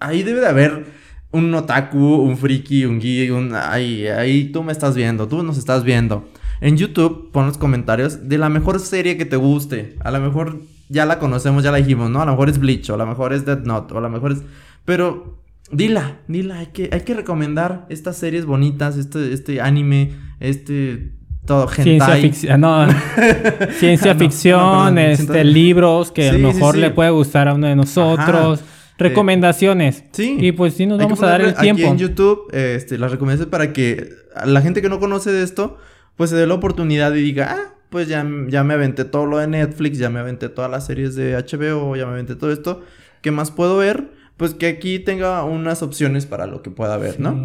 [0.00, 0.86] ahí debe de haber
[1.30, 5.56] un otaku, un friki, un geek, un, ahí, ahí tú me estás viendo, tú nos
[5.58, 6.28] estás viendo.
[6.62, 9.96] En YouTube pon los comentarios de la mejor serie que te guste.
[9.98, 12.22] A lo mejor ya la conocemos, ya la dijimos, ¿no?
[12.22, 14.08] A lo mejor es Bleach, o a lo mejor es Dead Note, o a lo
[14.08, 14.42] mejor es...
[14.84, 15.42] Pero
[15.72, 21.10] dila, dila, hay que, hay que recomendar estas series bonitas, este, este anime, este...
[21.44, 22.22] Todo, Ciencia hentai.
[22.22, 22.86] ficción, no,
[23.80, 26.80] ciencia ficción, no, perdón, este, libros que a lo mejor sí.
[26.80, 28.70] le puede gustar a uno de nosotros, Ajá.
[28.96, 30.04] recomendaciones.
[30.12, 30.36] Sí.
[30.38, 31.82] Y pues sí nos vamos a dar el tiempo.
[31.82, 34.10] Aquí en YouTube, este, las recomendaciones para que
[34.46, 35.78] la gente que no conoce de esto,
[36.16, 39.38] pues se dé la oportunidad y diga, ah, pues ya, ya me aventé todo lo
[39.38, 42.82] de Netflix, ya me aventé todas las series de HBO, ya me aventé todo esto.
[43.20, 44.10] ¿Qué más puedo ver?
[44.36, 47.32] Pues que aquí tenga unas opciones para lo que pueda ver, ¿no?
[47.32, 47.38] Sí.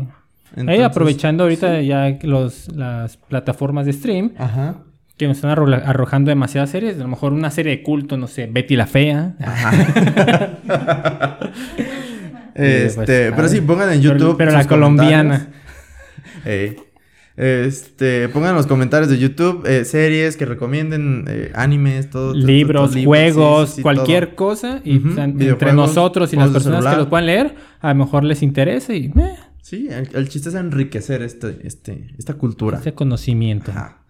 [0.56, 4.78] Ahí Entonces- aprovechando ahorita ya los, las plataformas de stream Ajá.
[5.18, 8.28] que nos están arro- arrojando demasiadas series, a lo mejor una serie de culto, no
[8.28, 9.36] sé, Betty la Fea.
[12.56, 13.06] Este, pues,
[13.36, 14.36] pero ah, sí, pongan en YouTube.
[14.38, 15.48] pero la colombiana.
[16.46, 16.76] Ey.
[17.38, 22.34] Este, pongan en los comentarios de YouTube eh, series que recomienden, eh, animes, todo.
[22.34, 24.36] todo- libros, todo, juegos, sí, sí, sí, cualquier todo.
[24.36, 24.82] cosa.
[24.84, 27.96] Y pues, en- entre nosotros y las juegos personas que los puedan leer, a lo
[27.96, 32.80] mejor les interesa y eh, Sí, el, el chiste es enriquecer este, este, esta cultura.
[32.80, 33.70] ese conocimiento.
[33.72, 34.02] Ajá.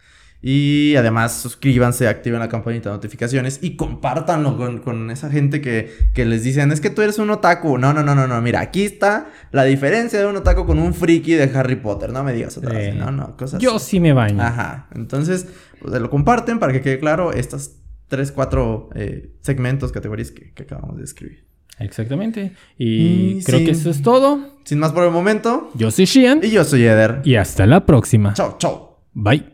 [0.50, 5.91] Y además suscríbanse, activen la campanita de notificaciones y compártanlo con, con esa gente que,
[6.14, 7.78] que les dicen, es que tú eres un otaku.
[7.78, 8.41] No, no, no, no, no.
[8.41, 12.14] Mira, aquí está la diferencia de un otaku con un friki de Harry Potter.
[12.14, 12.95] No me digas otra vez.
[12.95, 14.41] Eh, No, no, cosas Yo sí me baño.
[14.41, 14.88] Ajá.
[14.95, 15.48] Entonces,
[15.82, 17.76] pues, lo comparten para que quede claro estas
[18.08, 21.45] tres, cuatro eh, segmentos, categorías que, que acabamos de escribir.
[21.78, 22.54] Exactamente.
[22.78, 23.66] Y Y creo sí.
[23.66, 24.60] que eso es todo.
[24.64, 26.39] Sin más por el momento, Yo soy Shian.
[26.41, 27.20] y yo soy Eder.
[27.26, 28.34] Y hasta la próxima.
[28.34, 29.02] Chao, chao.
[29.14, 29.43] Bye.